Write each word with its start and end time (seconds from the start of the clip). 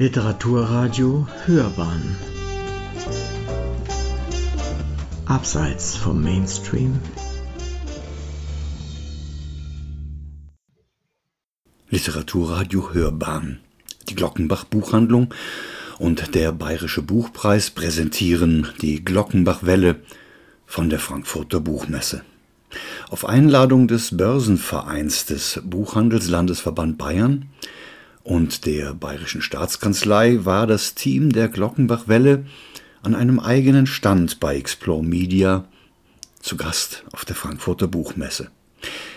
Literaturradio 0.00 1.26
Hörbahn. 1.44 2.14
Abseits 5.26 5.96
vom 5.96 6.22
Mainstream. 6.22 7.00
Literaturradio 11.90 12.94
Hörbahn. 12.94 13.58
Die 14.08 14.14
Glockenbach 14.14 14.62
Buchhandlung 14.62 15.34
und 15.98 16.32
der 16.36 16.52
Bayerische 16.52 17.02
Buchpreis 17.02 17.70
präsentieren 17.70 18.68
die 18.80 19.04
Glockenbach-Welle 19.04 19.96
von 20.64 20.90
der 20.90 21.00
Frankfurter 21.00 21.58
Buchmesse. 21.58 22.22
Auf 23.10 23.24
Einladung 23.24 23.88
des 23.88 24.16
Börsenvereins 24.16 25.26
des 25.26 25.60
Buchhandelslandesverband 25.64 26.98
Bayern 26.98 27.46
und 28.28 28.66
der 28.66 28.92
Bayerischen 28.92 29.40
Staatskanzlei 29.40 30.44
war 30.44 30.66
das 30.66 30.94
Team 30.94 31.32
der 31.32 31.48
Glockenbach-Welle 31.48 32.44
an 33.02 33.14
einem 33.14 33.40
eigenen 33.40 33.86
Stand 33.86 34.38
bei 34.38 34.56
Explore 34.56 35.02
Media 35.02 35.64
zu 36.38 36.58
Gast 36.58 37.04
auf 37.12 37.24
der 37.24 37.34
Frankfurter 37.34 37.88
Buchmesse. 37.88 38.50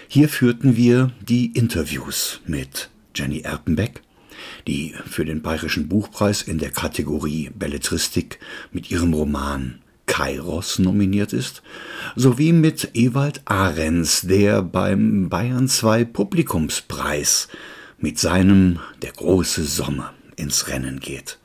Hier 0.07 0.29
führten 0.29 0.77
wir 0.77 1.11
die 1.19 1.47
Interviews 1.47 2.39
mit 2.47 2.89
Jenny 3.13 3.41
Erpenbeck, 3.41 4.01
die 4.65 4.95
für 5.05 5.25
den 5.25 5.41
Bayerischen 5.41 5.89
Buchpreis 5.89 6.41
in 6.41 6.57
der 6.57 6.71
Kategorie 6.71 7.51
Belletristik 7.53 8.39
mit 8.71 8.91
ihrem 8.91 9.13
Roman 9.13 9.81
Kairos 10.05 10.79
nominiert 10.79 11.33
ist, 11.33 11.63
sowie 12.15 12.53
mit 12.53 12.91
Ewald 12.93 13.41
Ahrens, 13.43 14.21
der 14.21 14.61
beim 14.61 15.27
Bayern 15.27 15.67
2 15.67 16.05
Publikumspreis 16.05 17.49
mit 18.01 18.17
seinem 18.17 18.79
Der 19.03 19.11
große 19.11 19.63
Sommer 19.63 20.13
ins 20.35 20.67
Rennen 20.67 20.99
geht. 20.99 21.37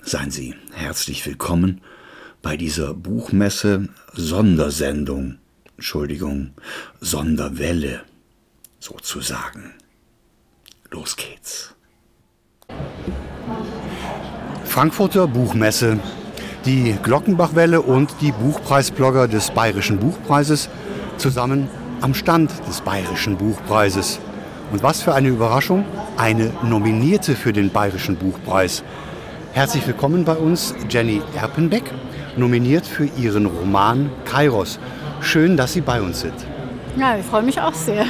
Seien 0.00 0.30
Sie 0.30 0.54
herzlich 0.72 1.26
willkommen 1.26 1.82
bei 2.40 2.56
dieser 2.56 2.94
Buchmesse 2.94 3.88
Sondersendung, 4.14 5.36
Entschuldigung, 5.76 6.54
Sonderwelle 7.00 8.02
sozusagen. 8.78 9.74
Los 10.90 11.16
geht's. 11.16 11.74
Frankfurter 14.64 15.26
Buchmesse. 15.26 15.98
Die 16.64 16.96
Glockenbachwelle 17.02 17.82
und 17.82 18.10
die 18.20 18.32
Buchpreisblogger 18.32 19.28
des 19.28 19.50
Bayerischen 19.50 19.98
Buchpreises 19.98 20.70
zusammen 21.18 21.68
am 22.00 22.14
Stand 22.14 22.50
des 22.66 22.80
Bayerischen 22.80 23.36
Buchpreises. 23.36 24.18
Und 24.70 24.82
was 24.82 25.00
für 25.00 25.14
eine 25.14 25.28
Überraschung, 25.28 25.86
eine 26.18 26.52
Nominierte 26.62 27.34
für 27.34 27.54
den 27.54 27.70
Bayerischen 27.70 28.16
Buchpreis. 28.16 28.84
Herzlich 29.52 29.86
willkommen 29.86 30.24
bei 30.24 30.34
uns 30.34 30.74
Jenny 30.90 31.22
Erpenbeck, 31.34 31.84
nominiert 32.36 32.86
für 32.86 33.06
ihren 33.06 33.46
Roman 33.46 34.10
Kairos. 34.26 34.78
Schön, 35.22 35.56
dass 35.56 35.72
Sie 35.72 35.80
bei 35.80 36.02
uns 36.02 36.20
sind. 36.20 36.34
Ja, 36.98 37.16
ich 37.16 37.24
freue 37.24 37.42
mich 37.42 37.58
auch 37.60 37.72
sehr. 37.72 38.04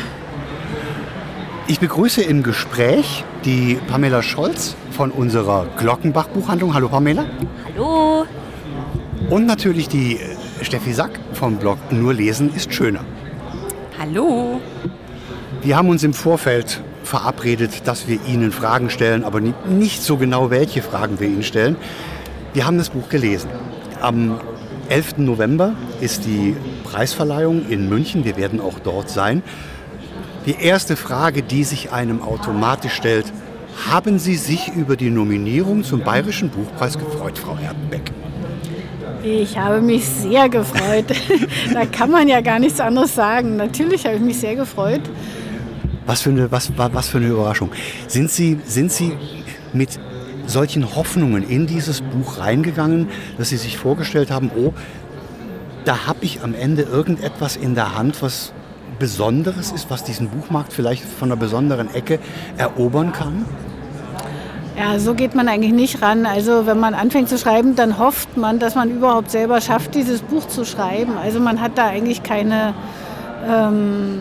Ich 1.69 1.79
begrüße 1.79 2.23
im 2.23 2.43
Gespräch 2.43 3.25
die 3.45 3.79
Pamela 3.89 4.23
Scholz 4.23 4.75
von 4.91 5.13
unserer 5.13 5.67
Glockenbach 5.77 6.27
Buchhandlung. 6.27 6.75
Hallo 6.75 6.89
Pamela. 6.89 7.27
Hallo. 7.67 8.27
Und 9.31 9.47
natürlich 9.47 9.89
die 9.89 10.17
äh, 10.17 10.65
Steffi 10.65 10.93
Sack 10.93 11.21
vom 11.35 11.57
Blog 11.57 11.79
Nur 11.91 12.15
lesen 12.15 12.53
ist 12.55 12.73
schöner. 12.73 13.05
Hallo. 13.99 14.61
Wir 15.61 15.77
haben 15.77 15.89
uns 15.89 16.05
im 16.05 16.15
Vorfeld 16.15 16.81
verabredet, 17.03 17.83
dass 17.85 18.07
wir 18.07 18.21
Ihnen 18.29 18.53
Fragen 18.53 18.91
stellen, 18.91 19.25
aber 19.25 19.41
nicht 19.41 20.03
so 20.03 20.17
genau, 20.17 20.51
welche 20.51 20.83
Fragen 20.83 21.19
wir 21.19 21.27
Ihnen 21.27 21.43
stellen. 21.43 21.77
Wir 22.53 22.65
haben 22.65 22.79
das 22.79 22.91
Buch 22.91 23.09
gelesen. 23.09 23.51
Am 24.01 24.39
11. 24.89 25.19
November 25.19 25.73
ist 26.01 26.27
die 26.27 26.57
Preisverleihung 26.85 27.69
in 27.69 27.89
München. 27.89 28.25
Wir 28.25 28.37
werden 28.37 28.61
auch 28.61 28.79
dort 28.79 29.11
sein. 29.11 29.43
Die 30.47 30.55
erste 30.61 30.95
Frage, 30.95 31.43
die 31.43 31.65
sich 31.65 31.91
einem 31.93 32.23
automatisch 32.23 32.93
stellt, 32.93 33.27
haben 33.91 34.21
Sie 34.21 34.37
sich 34.37 34.69
über 34.75 34.97
die 34.97 35.11
Nominierung 35.11 35.83
zum 35.83 36.03
Bayerischen 36.03 36.51
Buchpreis 36.51 36.97
gefreut, 36.99 37.37
Frau 37.37 37.59
Erdenbeck? 37.63 38.13
Ich 39.25 39.59
habe 39.59 39.81
mich 39.81 40.05
sehr 40.05 40.49
gefreut. 40.49 41.07
da 41.73 41.85
kann 41.85 42.11
man 42.11 42.29
ja 42.29 42.41
gar 42.41 42.61
nichts 42.61 42.79
anderes 42.79 43.15
sagen. 43.15 43.57
Natürlich 43.57 44.05
habe 44.07 44.17
ich 44.17 44.23
mich 44.23 44.39
sehr 44.39 44.55
gefreut. 44.55 45.03
Was 46.09 46.23
für 46.23 46.31
eine, 46.31 46.51
was, 46.51 46.73
was 46.75 47.09
für 47.09 47.19
eine 47.19 47.27
Überraschung. 47.27 47.71
Sind 48.07 48.31
Sie, 48.31 48.59
sind 48.65 48.91
Sie 48.91 49.13
mit 49.75 49.91
solchen 50.47 50.97
Hoffnungen 50.97 51.47
in 51.47 51.67
dieses 51.67 52.01
Buch 52.01 52.39
reingegangen, 52.39 53.09
dass 53.37 53.51
Sie 53.51 53.59
sich 53.59 53.77
vorgestellt 53.77 54.31
haben, 54.31 54.51
oh, 54.57 54.73
da 55.85 56.07
habe 56.07 56.21
ich 56.23 56.43
am 56.43 56.55
Ende 56.55 56.83
irgendetwas 56.83 57.57
in 57.57 57.75
der 57.75 57.95
Hand, 57.95 58.23
was 58.23 58.55
Besonderes 58.99 59.71
ist, 59.71 59.91
was 59.91 60.03
diesen 60.03 60.31
Buchmarkt 60.31 60.73
vielleicht 60.73 61.05
von 61.05 61.29
einer 61.29 61.39
besonderen 61.39 61.95
Ecke 61.95 62.21
erobern 62.57 63.13
kann? 63.13 63.45
Ja, 64.79 64.99
so 64.99 65.13
geht 65.13 65.35
man 65.35 65.47
eigentlich 65.47 65.75
nicht 65.75 66.01
ran. 66.01 66.25
Also 66.25 66.65
wenn 66.65 66.81
man 66.81 66.95
anfängt 66.95 67.29
zu 67.29 67.37
schreiben, 67.37 67.77
dann 67.77 67.99
hofft 67.99 68.35
man, 68.39 68.59
dass 68.59 68.75
man 68.75 68.91
überhaupt 68.91 69.31
selber 69.31 69.61
schafft, 69.61 69.95
dieses 69.95 70.23
Buch 70.23 70.49
zu 70.49 70.65
schreiben. 70.65 71.19
Also 71.23 71.39
man 71.39 71.61
hat 71.61 71.77
da 71.77 71.89
eigentlich 71.89 72.23
keine, 72.23 72.73
ähm, 73.47 74.21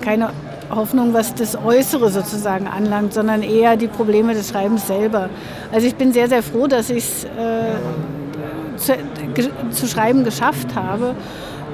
keine 0.00 0.30
Hoffnung, 0.70 1.14
was 1.14 1.34
das 1.34 1.56
Äußere 1.56 2.10
sozusagen 2.10 2.66
anlangt, 2.66 3.14
sondern 3.14 3.42
eher 3.42 3.76
die 3.76 3.88
Probleme 3.88 4.34
des 4.34 4.50
Schreibens 4.50 4.86
selber. 4.86 5.28
Also 5.72 5.86
ich 5.86 5.94
bin 5.94 6.12
sehr, 6.12 6.28
sehr 6.28 6.42
froh, 6.42 6.66
dass 6.66 6.90
ich 6.90 6.98
es 6.98 7.24
äh, 7.24 7.28
zu, 8.76 8.92
zu 9.70 9.86
schreiben 9.86 10.24
geschafft 10.24 10.74
habe. 10.74 11.14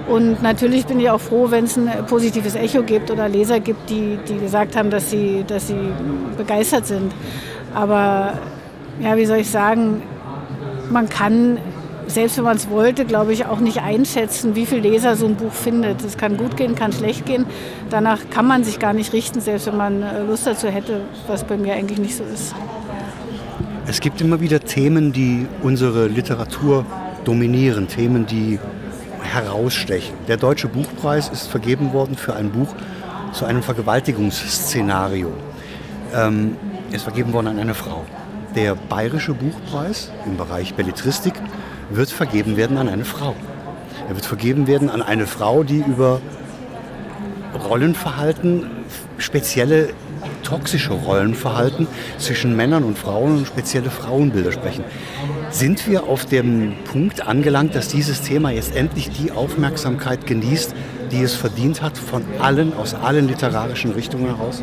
Und 0.09 0.43
natürlich 0.43 0.84
bin 0.87 1.00
ich 1.00 1.09
auch 1.09 1.21
froh, 1.21 1.50
wenn 1.50 1.65
es 1.65 1.77
ein 1.77 1.91
positives 2.06 2.54
Echo 2.54 2.83
gibt 2.83 3.10
oder 3.10 3.28
Leser 3.28 3.60
gibt, 3.60 3.88
die, 3.88 4.19
die 4.28 4.38
gesagt 4.38 4.77
haben, 4.77 4.91
dass 4.91 5.10
sie, 5.10 5.44
dass 5.47 5.69
sie 5.69 5.93
begeistert 6.37 6.87
sind. 6.87 7.12
Aber 7.75 8.34
ja, 9.00 9.16
wie 9.16 9.25
soll 9.25 9.38
ich 9.38 9.50
sagen, 9.50 10.03
man 10.91 11.09
kann 11.09 11.59
selbst 12.06 12.37
wenn 12.37 12.44
man 12.44 12.56
es 12.56 12.69
wollte, 12.69 13.04
glaube 13.04 13.32
ich, 13.32 13.47
auch 13.47 13.60
nicht 13.60 13.81
einschätzen, 13.82 14.54
wie 14.54 14.66
viel 14.66 14.78
Leser 14.78 15.16
so 15.16 15.26
ein 15.26 15.37
Buch 15.37 15.53
findet. 15.53 16.04
Es 16.04 16.16
kann 16.16 16.37
gut 16.37 16.56
gehen, 16.56 16.75
kann 16.75 16.92
schlecht 16.92 17.26
gehen. 17.26 17.47
Danach 17.91 18.19
kann 18.31 18.47
man 18.47 18.65
sich 18.65 18.78
gar 18.78 18.92
nicht 18.92 19.12
richten, 19.12 19.41
selbst 19.41 19.66
wenn 19.66 19.76
man 19.76 20.03
äh, 20.03 20.22
Lust 20.22 20.47
dazu 20.47 20.69
hätte, 20.69 21.00
was 21.26 21.44
bei 21.44 21.56
mir 21.56 21.75
eigentlich 21.75 21.98
nicht 21.98 22.16
so 22.16 22.25
ist. 22.25 22.54
Es 23.87 24.00
gibt 24.00 24.20
immer 24.20 24.41
wieder 24.41 24.60
Themen, 24.60 25.12
die 25.12 25.47
unsere 25.62 26.06
Literatur 26.06 26.87
dominieren, 27.25 27.88
Themen, 27.88 28.26
die 28.26 28.59
herausstechen. 29.22 30.15
Der 30.28 30.36
Deutsche 30.36 30.69
Buchpreis 30.69 31.28
ist 31.28 31.48
vergeben 31.48 31.92
worden 31.92 32.16
für 32.16 32.34
ein 32.34 32.50
Buch 32.50 32.75
zu 33.32 33.44
einem 33.44 33.62
Vergewaltigungsszenario. 33.62 35.32
Ähm, 36.15 36.56
ist 36.92 37.03
vergeben 37.03 37.32
worden 37.32 37.48
an 37.48 37.59
eine 37.59 37.75
Frau. 37.75 38.04
Der 38.54 38.76
Bayerische 38.76 39.34
Buchpreis 39.34 40.12
im 40.26 40.36
Bereich 40.36 40.75
Belletristik 40.75 41.34
wird 41.91 42.11
vergeben 42.11 42.56
werden 42.56 42.78
an 42.78 42.89
eine 42.89 43.05
Frau. 43.05 43.34
Er 44.09 44.15
wird 44.15 44.27
vergeben 44.27 44.67
werden 44.67 44.91
an 44.91 45.03
eine 45.03 45.27
Frau, 45.27 45.62
die 45.62 45.78
über 45.78 46.21
Rollenverhalten, 47.69 48.67
spezielle 49.19 49.91
toxische 50.43 50.93
Rollenverhalten 50.93 51.87
zwischen 52.19 52.55
Männern 52.56 52.84
und 52.84 52.99
Frauen 52.99 53.39
und 53.39 53.47
spezielle 53.47 53.91
Frauenbilder 53.91 54.53
sprechen. 54.53 54.84
Sind 55.50 55.89
wir 55.89 56.05
auf 56.05 56.27
dem 56.27 56.75
Punkt 56.84 57.27
angelangt, 57.27 57.75
dass 57.75 57.89
dieses 57.89 58.22
Thema 58.22 58.51
jetzt 58.51 58.77
endlich 58.77 59.11
die 59.11 59.33
Aufmerksamkeit 59.33 60.27
genießt, 60.27 60.75
die 61.12 61.22
es 61.22 61.34
verdient 61.34 61.83
hat 61.83 61.97
von 61.97 62.25
allen, 62.41 62.75
aus 62.75 62.95
allen 62.95 63.28
literarischen 63.28 63.93
Richtungen 63.93 64.27
heraus? 64.27 64.63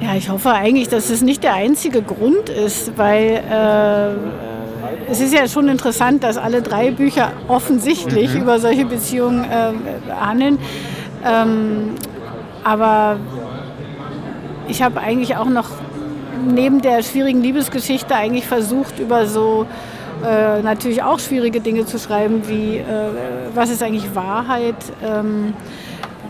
Ja, 0.00 0.14
ich 0.14 0.28
hoffe 0.28 0.52
eigentlich, 0.52 0.88
dass 0.88 1.10
es 1.10 1.22
nicht 1.22 1.42
der 1.42 1.54
einzige 1.54 2.02
Grund 2.02 2.48
ist, 2.48 2.96
weil 2.96 3.42
äh, 3.50 4.45
es 5.08 5.20
ist 5.20 5.32
ja 5.32 5.46
schon 5.48 5.68
interessant, 5.68 6.24
dass 6.24 6.36
alle 6.36 6.62
drei 6.62 6.90
Bücher 6.90 7.32
offensichtlich 7.48 8.34
mhm. 8.34 8.42
über 8.42 8.58
solche 8.58 8.84
Beziehungen 8.84 9.44
äh, 9.44 9.72
handeln. 10.12 10.58
Ähm, 11.24 11.94
aber 12.64 13.18
ich 14.68 14.82
habe 14.82 15.00
eigentlich 15.00 15.36
auch 15.36 15.48
noch 15.48 15.66
neben 16.46 16.80
der 16.80 17.02
schwierigen 17.02 17.42
Liebesgeschichte 17.42 18.14
eigentlich 18.14 18.46
versucht, 18.46 18.98
über 18.98 19.26
so 19.26 19.66
äh, 20.24 20.62
natürlich 20.62 21.02
auch 21.02 21.18
schwierige 21.18 21.60
Dinge 21.60 21.86
zu 21.86 21.98
schreiben, 21.98 22.48
wie 22.48 22.78
äh, 22.78 22.84
was 23.54 23.70
ist 23.70 23.82
eigentlich 23.82 24.14
Wahrheit, 24.14 24.76
ähm, 25.04 25.54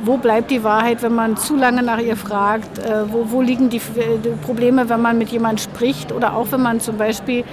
wo 0.03 0.17
bleibt 0.17 0.51
die 0.51 0.63
Wahrheit, 0.63 1.03
wenn 1.03 1.15
man 1.15 1.37
zu 1.37 1.57
lange 1.57 1.83
nach 1.83 1.99
ihr 1.99 2.17
fragt, 2.17 2.79
äh, 2.79 3.05
wo, 3.11 3.31
wo, 3.31 3.43
liegen 3.43 3.71
die, 3.71 3.81
die, 4.25 4.31
Probleme, 4.45 4.89
wenn 4.89 5.01
man 5.01 5.19
mit 5.19 5.29
jemandem 5.29 5.59
spricht 5.59 6.13
oder 6.13 6.35
auch 6.35 6.49
wenn 6.51 6.63
man 6.63 6.81
zum 6.81 6.97
Beispiel 6.97 7.45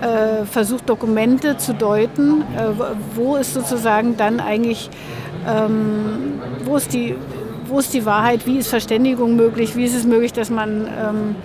äh, 0.00 0.44
versucht, 0.44 0.88
Dokumente 0.88 1.56
zu 1.56 1.74
deuten, 1.74 2.42
äh, 2.42 2.72
wo 3.14 3.36
ist 3.36 3.54
sozusagen 3.54 4.16
dann 4.16 4.40
eigentlich, 4.40 4.90
ähm, 5.46 6.40
wo, 6.64 6.76
ist 6.76 6.92
die, 6.92 7.16
wo 7.66 7.78
ist 7.78 7.94
die 7.94 8.04
Wahrheit, 8.04 8.46
wie 8.46 8.58
ist 8.58 8.68
Verständigung 8.68 9.36
möglich, 9.36 9.76
wie 9.76 9.84
ist 9.84 9.94
es 9.94 10.04
möglich, 10.04 10.32
dass 10.32 10.50
man 10.50 10.86
ähm, 10.86 11.36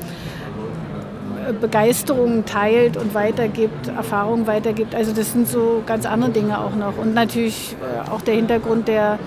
Begeisterung 1.60 2.46
teilt 2.46 2.98
und 2.98 3.14
weitergibt, 3.14 3.88
Erfahrungen 3.88 4.48
weitergibt. 4.48 4.96
Also 4.96 5.14
das 5.14 5.34
sind 5.34 5.48
so 5.48 5.84
ganz 5.86 6.06
andere 6.06 6.32
Dinge 6.32 6.60
auch 6.60 6.76
noch. 6.76 6.98
Und 6.98 7.14
natürlich 7.14 7.76
äh, 7.82 8.10
auch 8.10 8.22
der 8.22 8.36
Hintergrund 8.36 8.88
der 8.88 9.20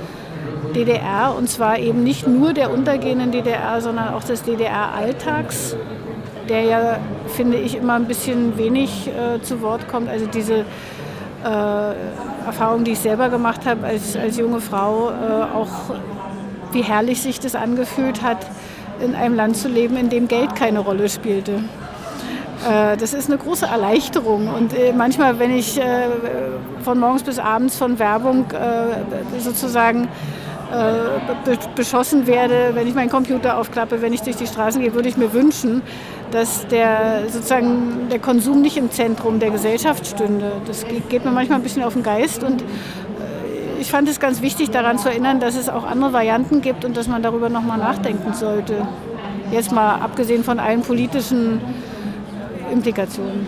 DDR 0.75 1.35
und 1.37 1.49
zwar 1.49 1.79
eben 1.79 2.03
nicht 2.03 2.27
nur 2.27 2.53
der 2.53 2.71
untergehenden 2.71 3.31
DDR, 3.31 3.81
sondern 3.81 4.13
auch 4.15 4.25
des 4.25 4.43
DDR-Alltags, 4.43 5.77
der 6.49 6.63
ja, 6.63 6.99
finde 7.27 7.59
ich, 7.59 7.77
immer 7.77 7.95
ein 7.95 8.07
bisschen 8.07 8.57
wenig 8.59 9.09
äh, 9.09 9.41
zu 9.43 9.63
Wort 9.63 9.89
kommt. 9.89 10.09
Also 10.09 10.27
diese 10.27 10.65
äh, 11.45 12.47
Erfahrung, 12.47 12.85
die 12.85 12.93
ich 12.93 13.01
selber 13.01 13.29
gemacht 13.29 13.67
habe 13.67 13.87
als, 13.87 14.17
als 14.17 14.37
junge 14.37 14.61
Frau, 14.61 15.11
äh, 15.11 15.55
auch 15.55 15.95
wie 16.73 16.83
herrlich 16.83 17.21
sich 17.23 17.41
das 17.41 17.55
angefühlt 17.55 18.23
hat, 18.23 18.47
in 19.01 19.15
einem 19.15 19.35
Land 19.35 19.57
zu 19.57 19.69
leben, 19.69 19.97
in 19.97 20.09
dem 20.09 20.29
Geld 20.29 20.55
keine 20.55 20.81
Rolle 20.81 21.09
spielte. 21.09 21.63
Äh, 22.65 22.97
das 22.97 23.13
ist 23.15 23.29
eine 23.29 23.39
große 23.39 23.67
Erleichterung. 23.67 24.49
Und 24.49 24.77
äh, 24.77 24.93
manchmal, 24.93 25.39
wenn 25.39 25.51
ich 25.51 25.79
äh, 25.79 26.09
von 26.83 26.99
morgens 26.99 27.23
bis 27.23 27.39
abends 27.39 27.77
von 27.77 27.99
Werbung 27.99 28.47
sozusagen 29.39 30.09
beschossen 31.77 32.27
werde, 32.27 32.71
wenn 32.73 32.89
ich 32.89 32.95
meinen 32.95 33.11
Computer 33.11 33.59
aufklappe, 33.59 34.03
wenn 34.03 34.13
ich 34.13 34.23
durch 34.23 34.37
die 34.37 34.47
Straßen 34.47 34.81
gehe, 34.81 34.93
würde 34.93 35.09
ich 35.09 35.17
mir 35.17 35.33
wünschen, 35.33 35.83
dass 36.35 36.67
der, 36.67 37.23
sozusagen, 37.29 38.09
der 38.11 38.19
Konsum 38.19 38.61
nicht 38.61 38.77
im 38.77 38.91
Zentrum 38.91 39.39
der 39.39 39.51
Gesellschaft 39.51 40.05
stünde. 40.05 40.51
Das 40.67 40.85
geht 41.09 41.25
mir 41.25 41.31
manchmal 41.31 41.61
ein 41.61 41.63
bisschen 41.63 41.85
auf 41.85 41.93
den 41.93 42.03
Geist 42.03 42.43
und 42.43 42.65
ich 43.81 43.89
fand 43.89 44.09
es 44.09 44.19
ganz 44.19 44.43
wichtig, 44.43 44.71
daran 44.71 44.99
zu 44.99 45.09
erinnern, 45.09 45.39
dass 45.39 45.55
es 45.55 45.69
auch 45.69 45.85
andere 45.85 46.13
Varianten 46.13 46.61
gibt 46.61 46.85
und 46.85 46.97
dass 46.97 47.07
man 47.07 47.23
darüber 47.23 47.51
nochmal 47.51 47.79
nachdenken 47.79 48.35
sollte. 48.35 48.85
Jetzt 49.53 49.71
mal 49.71 50.01
abgesehen 50.01 50.43
von 50.43 50.59
allen 50.59 50.83
politischen 50.83 51.61
Implikationen. 52.73 53.47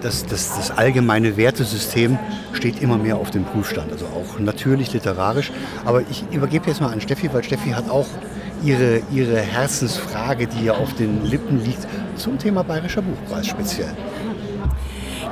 Das, 0.00 0.24
das, 0.26 0.54
das, 0.54 0.70
allgemeine 0.70 1.36
Wertesystem 1.36 2.18
steht 2.52 2.80
immer 2.80 2.98
mehr 2.98 3.16
auf 3.16 3.30
dem 3.30 3.44
Prüfstand, 3.44 3.90
also 3.90 4.04
auch 4.04 4.38
natürlich 4.38 4.92
literarisch. 4.92 5.50
Aber 5.84 6.02
ich 6.02 6.24
übergebe 6.30 6.68
jetzt 6.68 6.80
mal 6.80 6.92
an 6.92 7.00
Steffi, 7.00 7.32
weil 7.32 7.42
Steffi 7.42 7.70
hat 7.70 7.88
auch 7.90 8.06
ihre, 8.64 9.02
ihre 9.12 9.36
Herzensfrage, 9.36 10.46
die 10.46 10.64
ja 10.64 10.74
auf 10.74 10.94
den 10.94 11.24
Lippen 11.24 11.62
liegt, 11.62 11.86
zum 12.16 12.38
Thema 12.38 12.62
Bayerischer 12.64 13.02
Buchpreis 13.02 13.46
speziell. 13.46 13.94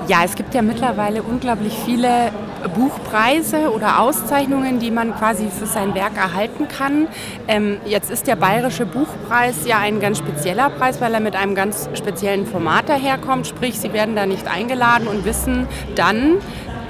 Ja, 0.09 0.25
es 0.25 0.35
gibt 0.35 0.53
ja 0.53 0.63
mittlerweile 0.63 1.23
unglaublich 1.23 1.73
viele 1.85 2.33
Buchpreise 2.75 3.73
oder 3.73 4.01
Auszeichnungen, 4.01 4.79
die 4.79 4.91
man 4.91 5.15
quasi 5.17 5.49
für 5.49 5.67
sein 5.67 5.95
Werk 5.95 6.17
erhalten 6.17 6.67
kann. 6.67 7.09
Ähm, 7.47 7.79
jetzt 7.87 8.11
ist 8.11 8.27
der 8.27 8.37
Bayerische 8.37 8.85
Buchpreis 8.85 9.67
ja 9.67 9.79
ein 9.79 10.01
ganz 10.01 10.19
spezieller 10.19 10.71
Preis, 10.71 11.01
weil 11.01 11.15
er 11.15 11.21
mit 11.21 11.37
einem 11.37 11.55
ganz 11.55 11.89
speziellen 11.95 12.47
Format 12.47 12.89
daherkommt. 12.89 13.47
Sprich, 13.47 13.79
Sie 13.79 13.93
werden 13.93 14.17
da 14.17 14.27
nicht 14.27 14.49
eingeladen 14.49 15.07
und 15.07 15.25
wissen 15.25 15.69
dann, 15.95 16.39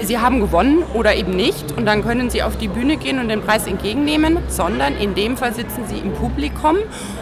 Sie 0.01 0.19
haben 0.19 0.39
gewonnen 0.39 0.83
oder 0.93 1.15
eben 1.15 1.35
nicht 1.35 1.71
und 1.77 1.85
dann 1.85 2.03
können 2.03 2.29
Sie 2.29 2.43
auf 2.43 2.57
die 2.57 2.67
Bühne 2.67 2.97
gehen 2.97 3.19
und 3.19 3.29
den 3.29 3.41
Preis 3.41 3.67
entgegennehmen, 3.67 4.37
sondern 4.47 4.95
in 4.97 5.15
dem 5.15 5.37
Fall 5.37 5.53
sitzen 5.53 5.85
Sie 5.87 5.97
im 5.97 6.13
Publikum 6.13 6.77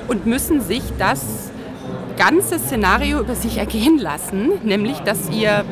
und 0.08 0.26
müssen 0.26 0.62
sich 0.62 0.82
das 0.98 1.52
ganze 2.18 2.60
Szenario 2.60 3.20
über 3.20 3.36
sich 3.36 3.58
ergehen 3.58 3.98
lassen, 3.98 4.52
nämlich 4.64 5.00
dass 5.00 5.30
Ihr 5.30 5.64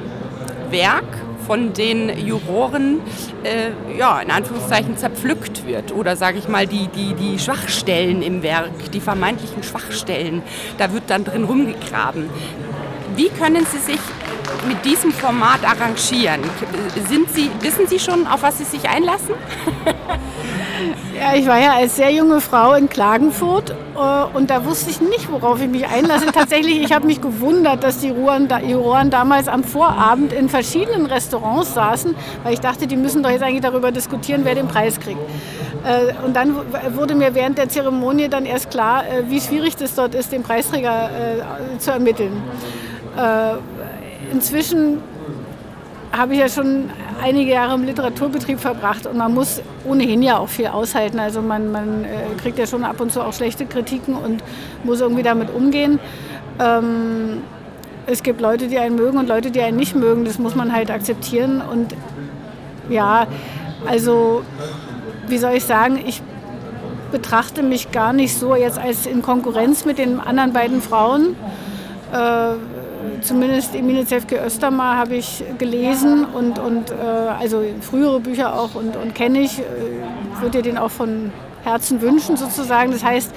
Werk 0.71 1.05
von 1.49 1.73
den 1.73 2.27
Juroren 2.27 2.99
äh, 3.43 3.97
ja, 3.97 4.19
in 4.19 4.29
Anführungszeichen 4.29 4.97
zerpflückt 4.97 5.65
wird. 5.65 5.91
Oder 5.91 6.15
sage 6.15 6.37
ich 6.37 6.47
mal, 6.47 6.67
die, 6.67 6.87
die, 6.89 7.15
die 7.15 7.39
Schwachstellen 7.39 8.21
im 8.21 8.43
Werk, 8.43 8.91
die 8.93 8.99
vermeintlichen 8.99 9.63
Schwachstellen, 9.63 10.43
da 10.77 10.93
wird 10.93 11.03
dann 11.07 11.23
drin 11.23 11.45
rumgegraben. 11.45 12.29
Wie 13.15 13.29
können 13.29 13.65
Sie 13.65 13.79
sich 13.79 13.99
mit 14.67 14.83
diesem 14.85 15.11
Format 15.11 15.63
arrangieren? 15.63 16.41
Sind 17.07 17.31
Sie, 17.31 17.49
wissen 17.61 17.87
Sie 17.87 17.99
schon, 17.99 18.27
auf 18.27 18.43
was 18.43 18.57
Sie 18.57 18.65
sich 18.65 18.87
einlassen? 18.89 19.35
Ja, 21.19 21.35
ich 21.35 21.45
war 21.47 21.59
ja 21.59 21.73
als 21.73 21.97
sehr 21.97 22.11
junge 22.11 22.39
Frau 22.39 22.75
in 22.75 22.87
Klagenfurt 22.87 23.71
äh, 23.71 24.37
und 24.37 24.49
da 24.49 24.63
wusste 24.63 24.89
ich 24.89 25.01
nicht, 25.01 25.29
worauf 25.29 25.61
ich 25.61 25.67
mich 25.67 25.85
einlasse. 25.85 26.27
Tatsächlich, 26.33 26.81
ich 26.81 26.93
habe 26.93 27.05
mich 27.07 27.19
gewundert, 27.19 27.83
dass 27.83 27.97
die 27.97 28.07
Juroren 28.07 29.09
damals 29.09 29.49
am 29.49 29.65
Vorabend 29.65 30.31
in 30.31 30.47
verschiedenen 30.47 31.05
Restaurants 31.05 31.73
saßen, 31.73 32.15
weil 32.43 32.53
ich 32.53 32.61
dachte, 32.61 32.87
die 32.87 32.95
müssen 32.95 33.21
doch 33.21 33.29
jetzt 33.29 33.43
eigentlich 33.43 33.61
darüber 33.61 33.91
diskutieren, 33.91 34.41
wer 34.45 34.55
den 34.55 34.69
Preis 34.69 34.97
kriegt. 34.97 35.19
Äh, 35.83 36.13
und 36.25 36.37
dann 36.37 36.55
wurde 36.95 37.15
mir 37.15 37.35
während 37.35 37.57
der 37.57 37.67
Zeremonie 37.67 38.29
dann 38.29 38.45
erst 38.45 38.71
klar, 38.71 39.03
äh, 39.05 39.29
wie 39.29 39.41
schwierig 39.41 39.75
das 39.75 39.95
dort 39.95 40.15
ist, 40.15 40.31
den 40.31 40.43
Preisträger 40.43 41.09
zu 41.79 41.91
ermitteln. 41.91 42.41
Inzwischen 44.31 44.99
habe 46.11 46.33
ich 46.33 46.39
ja 46.39 46.49
schon 46.49 46.89
einige 47.21 47.51
Jahre 47.51 47.75
im 47.75 47.83
Literaturbetrieb 47.83 48.59
verbracht 48.59 49.05
und 49.05 49.17
man 49.17 49.33
muss 49.33 49.61
ohnehin 49.85 50.23
ja 50.23 50.37
auch 50.37 50.49
viel 50.49 50.67
aushalten. 50.67 51.19
Also 51.19 51.41
man, 51.41 51.71
man 51.71 52.05
äh, 52.05 52.07
kriegt 52.41 52.57
ja 52.57 52.65
schon 52.65 52.83
ab 52.83 52.99
und 52.99 53.11
zu 53.11 53.21
auch 53.21 53.33
schlechte 53.33 53.65
Kritiken 53.65 54.15
und 54.15 54.43
muss 54.83 55.01
irgendwie 55.01 55.23
damit 55.23 55.53
umgehen. 55.53 55.99
Ähm, 56.59 57.41
es 58.05 58.23
gibt 58.23 58.41
Leute, 58.41 58.67
die 58.67 58.79
einen 58.79 58.95
mögen 58.95 59.17
und 59.19 59.27
Leute, 59.27 59.51
die 59.51 59.61
einen 59.61 59.77
nicht 59.77 59.95
mögen. 59.95 60.25
Das 60.25 60.39
muss 60.39 60.55
man 60.55 60.73
halt 60.73 60.89
akzeptieren. 60.89 61.61
Und 61.61 61.93
ja, 62.89 63.27
also 63.85 64.41
wie 65.27 65.37
soll 65.37 65.53
ich 65.53 65.65
sagen, 65.65 65.99
ich 66.05 66.21
betrachte 67.11 67.61
mich 67.61 67.91
gar 67.91 68.13
nicht 68.13 68.37
so 68.37 68.55
jetzt 68.55 68.79
als 68.79 69.05
in 69.05 69.21
Konkurrenz 69.21 69.85
mit 69.85 69.99
den 69.99 70.19
anderen 70.19 70.53
beiden 70.53 70.81
Frauen. 70.81 71.35
Äh, 72.11 72.53
zumindest 73.21 73.75
Emine 73.75 74.05
Zefke 74.05 74.41
Östermar 74.45 74.97
habe 74.97 75.15
ich 75.15 75.43
gelesen 75.57 76.25
und, 76.25 76.59
und 76.59 76.91
äh, 76.91 76.93
also 77.39 77.63
frühere 77.81 78.19
Bücher 78.19 78.53
auch 78.59 78.75
und, 78.75 78.95
und 78.95 79.15
kenne 79.15 79.39
ich. 79.39 79.59
Äh, 79.59 79.63
würde 80.41 80.57
dir 80.57 80.63
den 80.63 80.77
auch 80.77 80.91
von 80.91 81.31
Herzen 81.63 82.01
wünschen 82.01 82.37
sozusagen. 82.37 82.91
Das 82.91 83.03
heißt, 83.03 83.33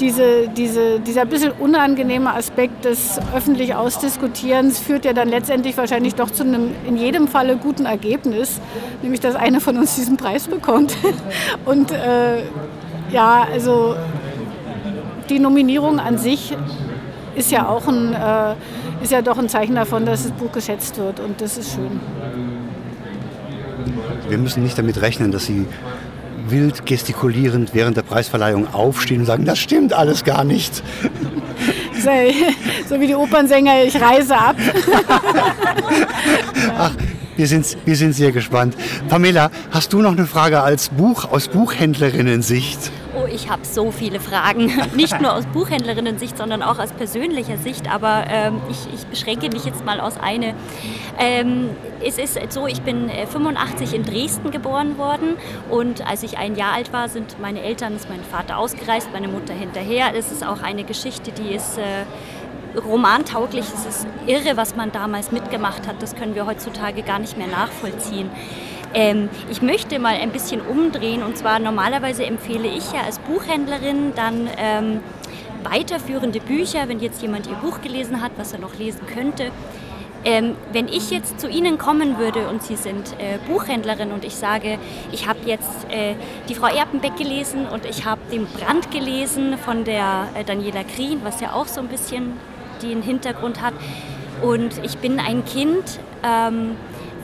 diese, 0.00 0.48
diese, 0.48 1.00
dieser 1.00 1.24
bisschen 1.24 1.52
unangenehme 1.52 2.34
Aspekt 2.34 2.84
des 2.84 3.18
öffentlich 3.34 3.74
Ausdiskutierens 3.74 4.78
führt 4.78 5.04
ja 5.04 5.12
dann 5.12 5.28
letztendlich 5.28 5.76
wahrscheinlich 5.76 6.14
doch 6.14 6.30
zu 6.30 6.42
einem 6.42 6.70
in 6.86 6.96
jedem 6.96 7.28
Falle 7.28 7.56
guten 7.56 7.86
Ergebnis, 7.86 8.60
nämlich 9.02 9.20
dass 9.20 9.34
eine 9.34 9.60
von 9.60 9.76
uns 9.78 9.94
diesen 9.94 10.16
Preis 10.16 10.48
bekommt. 10.48 10.96
Und 11.64 11.92
äh, 11.92 12.42
ja, 13.10 13.46
also 13.50 13.94
die 15.28 15.38
Nominierung 15.38 15.98
an 15.98 16.18
sich 16.18 16.56
ist 17.34 17.50
ja 17.50 17.68
auch 17.68 17.86
ein, 17.88 18.14
äh, 18.14 18.54
ist 19.02 19.12
ja 19.12 19.22
doch 19.22 19.38
ein 19.38 19.48
Zeichen 19.48 19.74
davon, 19.74 20.06
dass 20.06 20.24
das 20.24 20.32
Buch 20.32 20.52
geschätzt 20.52 20.98
wird 20.98 21.20
und 21.20 21.40
das 21.40 21.58
ist 21.58 21.72
schön. 21.72 22.00
Wir 24.28 24.38
müssen 24.38 24.62
nicht 24.62 24.78
damit 24.78 25.00
rechnen, 25.00 25.30
dass 25.30 25.46
Sie 25.46 25.66
wild 26.48 26.86
gestikulierend 26.86 27.74
während 27.74 27.96
der 27.96 28.02
Preisverleihung 28.02 28.72
aufstehen 28.72 29.20
und 29.20 29.26
sagen, 29.26 29.44
das 29.44 29.58
stimmt 29.58 29.92
alles 29.92 30.24
gar 30.24 30.44
nicht. 30.44 30.82
So 32.88 33.00
wie 33.00 33.08
die 33.08 33.16
Opernsänger, 33.16 33.82
ich 33.82 34.00
reise 34.00 34.36
ab. 34.36 34.54
Ach, 36.78 36.92
wir 37.36 37.48
sind, 37.48 37.76
wir 37.84 37.96
sind 37.96 38.12
sehr 38.12 38.30
gespannt. 38.30 38.76
Pamela, 39.08 39.50
hast 39.72 39.92
du 39.92 40.02
noch 40.02 40.12
eine 40.12 40.26
Frage 40.26 40.60
als 40.60 40.90
Buch, 40.90 41.24
aus 41.24 41.48
Buchhändlerinnen-Sicht? 41.48 42.92
Ich 43.26 43.50
habe 43.50 43.64
so 43.64 43.90
viele 43.90 44.20
Fragen. 44.20 44.72
Nicht 44.94 45.20
nur 45.20 45.34
aus 45.34 45.46
Buchhändlerinnen-Sicht, 45.46 46.36
sondern 46.36 46.62
auch 46.62 46.78
aus 46.78 46.92
persönlicher 46.92 47.58
Sicht. 47.58 47.92
Aber 47.92 48.24
ähm, 48.28 48.60
ich, 48.70 48.78
ich, 48.94 49.06
beschränke 49.06 49.50
mich 49.50 49.64
jetzt 49.64 49.84
mal 49.84 50.00
aus 50.00 50.18
eine. 50.18 50.54
Ähm, 51.18 51.70
es 52.04 52.18
ist 52.18 52.38
so, 52.52 52.66
ich 52.66 52.82
bin 52.82 53.10
85 53.10 53.92
äh, 53.92 53.96
in 53.96 54.02
Dresden 54.04 54.50
geboren 54.50 54.98
worden 54.98 55.36
und 55.70 56.06
als 56.06 56.22
ich 56.22 56.38
ein 56.38 56.56
Jahr 56.56 56.74
alt 56.74 56.92
war, 56.92 57.08
sind 57.08 57.40
meine 57.40 57.62
Eltern, 57.62 57.96
ist 57.96 58.08
mein 58.08 58.22
Vater 58.22 58.58
ausgereist, 58.58 59.08
meine 59.12 59.28
Mutter 59.28 59.54
hinterher. 59.54 60.14
Es 60.14 60.30
ist 60.30 60.46
auch 60.46 60.62
eine 60.62 60.84
Geschichte, 60.84 61.32
die 61.32 61.54
ist 61.54 61.78
äh, 61.78 62.04
romantauglich. 62.78 63.64
Es 63.74 63.86
ist 63.86 64.06
irre, 64.26 64.56
was 64.56 64.76
man 64.76 64.92
damals 64.92 65.32
mitgemacht 65.32 65.86
hat. 65.86 66.02
Das 66.02 66.14
können 66.14 66.34
wir 66.34 66.46
heutzutage 66.46 67.02
gar 67.02 67.18
nicht 67.18 67.36
mehr 67.36 67.48
nachvollziehen. 67.48 68.30
Ähm, 68.94 69.28
ich 69.50 69.62
möchte 69.62 69.98
mal 69.98 70.14
ein 70.14 70.30
bisschen 70.30 70.60
umdrehen 70.60 71.22
und 71.22 71.36
zwar 71.36 71.58
normalerweise 71.58 72.24
empfehle 72.24 72.68
ich 72.68 72.92
ja 72.92 73.02
als 73.02 73.18
Buchhändlerin 73.18 74.12
dann 74.14 74.48
ähm, 74.56 75.00
weiterführende 75.64 76.40
Bücher, 76.40 76.88
wenn 76.88 77.00
jetzt 77.00 77.22
jemand 77.22 77.46
ihr 77.46 77.56
Buch 77.56 77.80
gelesen 77.80 78.22
hat, 78.22 78.32
was 78.36 78.52
er 78.52 78.58
noch 78.58 78.78
lesen 78.78 79.00
könnte. 79.12 79.50
Ähm, 80.24 80.56
wenn 80.72 80.88
ich 80.88 81.10
jetzt 81.10 81.38
zu 81.38 81.48
Ihnen 81.48 81.78
kommen 81.78 82.18
würde 82.18 82.48
und 82.48 82.62
Sie 82.62 82.74
sind 82.74 83.14
äh, 83.18 83.38
Buchhändlerin 83.46 84.10
und 84.10 84.24
ich 84.24 84.34
sage, 84.34 84.78
ich 85.12 85.28
habe 85.28 85.38
jetzt 85.46 85.86
äh, 85.88 86.14
die 86.48 86.54
Frau 86.54 86.66
Erpenbeck 86.66 87.16
gelesen 87.16 87.66
und 87.68 87.84
ich 87.84 88.04
habe 88.04 88.20
den 88.32 88.46
Brand 88.46 88.90
gelesen 88.90 89.56
von 89.56 89.84
der 89.84 90.26
äh, 90.34 90.42
Daniela 90.42 90.82
Krien, 90.82 91.20
was 91.22 91.40
ja 91.40 91.52
auch 91.52 91.68
so 91.68 91.80
ein 91.80 91.86
bisschen 91.86 92.32
den 92.82 93.02
Hintergrund 93.02 93.62
hat, 93.62 93.74
und 94.42 94.84
ich 94.84 94.98
bin 94.98 95.18
ein 95.18 95.44
Kind, 95.44 95.98
ähm, 96.22 96.76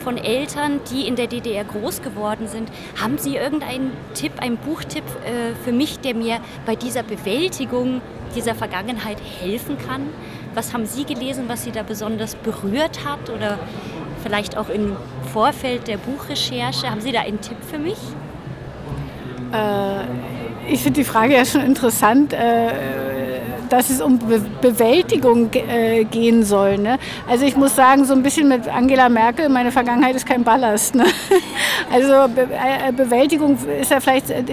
von 0.03 0.17
Eltern, 0.17 0.81
die 0.91 1.07
in 1.07 1.15
der 1.15 1.27
DDR 1.27 1.63
groß 1.63 2.01
geworden 2.01 2.47
sind. 2.47 2.69
Haben 3.01 3.17
Sie 3.17 3.35
irgendeinen 3.35 3.91
Tipp, 4.13 4.33
einen 4.39 4.57
Buchtipp 4.57 5.03
äh, 5.25 5.55
für 5.63 5.71
mich, 5.71 5.99
der 5.99 6.13
mir 6.13 6.39
bei 6.65 6.75
dieser 6.75 7.03
Bewältigung 7.03 8.01
dieser 8.35 8.53
Vergangenheit 8.55 9.17
helfen 9.41 9.77
kann? 9.77 10.01
Was 10.53 10.73
haben 10.73 10.85
Sie 10.85 11.05
gelesen, 11.05 11.45
was 11.47 11.63
Sie 11.63 11.71
da 11.71 11.83
besonders 11.83 12.35
berührt 12.35 13.05
hat 13.05 13.29
oder 13.29 13.57
vielleicht 14.21 14.57
auch 14.57 14.69
im 14.69 14.95
Vorfeld 15.31 15.87
der 15.87 15.97
Buchrecherche? 15.97 16.89
Haben 16.89 17.01
Sie 17.01 17.11
da 17.11 17.21
einen 17.21 17.41
Tipp 17.41 17.57
für 17.69 17.79
mich? 17.79 17.97
Äh, 19.53 20.71
ich 20.71 20.81
finde 20.81 20.99
die 20.99 21.05
Frage 21.05 21.33
ja 21.35 21.45
schon 21.45 21.61
interessant. 21.61 22.33
Äh, 22.33 23.12
dass 23.73 23.89
es 23.89 24.01
um 24.01 24.19
Be 24.19 24.39
Bewältigung 24.61 25.49
äh, 25.53 26.03
gehen 26.03 26.43
soll. 26.43 26.77
Ne? 26.77 26.99
Also 27.27 27.43
ich 27.43 27.57
muss 27.57 27.75
sagen, 27.75 28.05
so 28.05 28.13
ein 28.13 28.21
bisschen 28.21 28.47
mit 28.47 28.67
Angela 28.67 29.09
Merkel, 29.09 29.49
meine 29.49 29.71
Vergangenheit 29.71 30.15
ist 30.15 30.27
kein 30.27 30.43
Ballast. 30.43 30.93
Ne? 30.95 31.05
Also 31.91 32.31
Be 32.33 32.47
äh, 32.51 32.91
Bewältigung 32.91 33.57
ist 33.81 33.89
ja 33.89 33.99
vielleicht, 33.99 34.29
äh, 34.29 34.43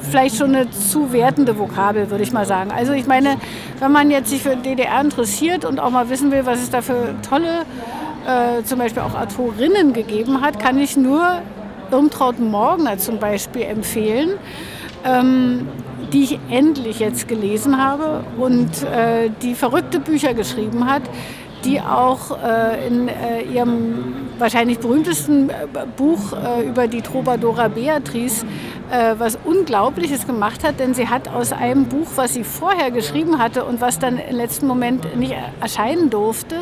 vielleicht 0.00 0.36
schon 0.36 0.54
eine 0.54 0.70
zu 0.70 1.10
wertende 1.12 1.58
Vokabel, 1.58 2.10
würde 2.10 2.22
ich 2.22 2.32
mal 2.32 2.44
sagen. 2.44 2.70
Also 2.70 2.92
ich 2.92 3.06
meine, 3.06 3.36
wenn 3.80 3.92
man 3.92 4.10
jetzt 4.10 4.28
sich 4.28 4.42
für 4.42 4.56
DDR 4.56 5.00
interessiert 5.00 5.64
und 5.64 5.80
auch 5.80 5.90
mal 5.90 6.10
wissen 6.10 6.30
will, 6.30 6.44
was 6.44 6.62
es 6.62 6.68
da 6.68 6.82
für 6.82 7.14
tolle, 7.26 7.64
äh, 8.26 8.62
zum 8.64 8.78
Beispiel 8.78 9.02
auch 9.02 9.18
Autorinnen 9.18 9.94
gegeben 9.94 10.42
hat, 10.42 10.60
kann 10.60 10.78
ich 10.78 10.98
nur 10.98 11.40
Irmtraut 11.90 12.38
Morgner 12.38 12.98
zum 12.98 13.18
Beispiel 13.18 13.62
empfehlen. 13.62 14.32
Ähm, 15.04 15.66
die 16.12 16.24
ich 16.24 16.38
endlich 16.50 16.98
jetzt 16.98 17.28
gelesen 17.28 17.82
habe 17.82 18.24
und 18.38 18.82
äh, 18.82 19.30
die 19.42 19.54
verrückte 19.54 20.00
Bücher 20.00 20.34
geschrieben 20.34 20.86
hat, 20.86 21.02
die 21.64 21.80
auch 21.80 22.38
äh, 22.42 22.86
in 22.86 23.08
äh, 23.08 23.42
ihrem 23.42 24.28
wahrscheinlich 24.38 24.78
berühmtesten 24.78 25.48
äh, 25.48 25.54
Buch 25.96 26.32
äh, 26.32 26.66
über 26.66 26.88
die 26.88 27.00
Troubadoura 27.00 27.68
Beatrice 27.68 28.44
äh, 28.90 29.14
was 29.18 29.38
Unglaubliches 29.44 30.26
gemacht 30.26 30.62
hat, 30.62 30.78
denn 30.78 30.94
sie 30.94 31.08
hat 31.08 31.28
aus 31.28 31.52
einem 31.52 31.86
Buch, 31.86 32.08
was 32.16 32.34
sie 32.34 32.44
vorher 32.44 32.90
geschrieben 32.90 33.38
hatte 33.38 33.64
und 33.64 33.80
was 33.80 33.98
dann 33.98 34.18
im 34.18 34.36
letzten 34.36 34.66
Moment 34.66 35.16
nicht 35.16 35.34
erscheinen 35.60 36.10
durfte, 36.10 36.56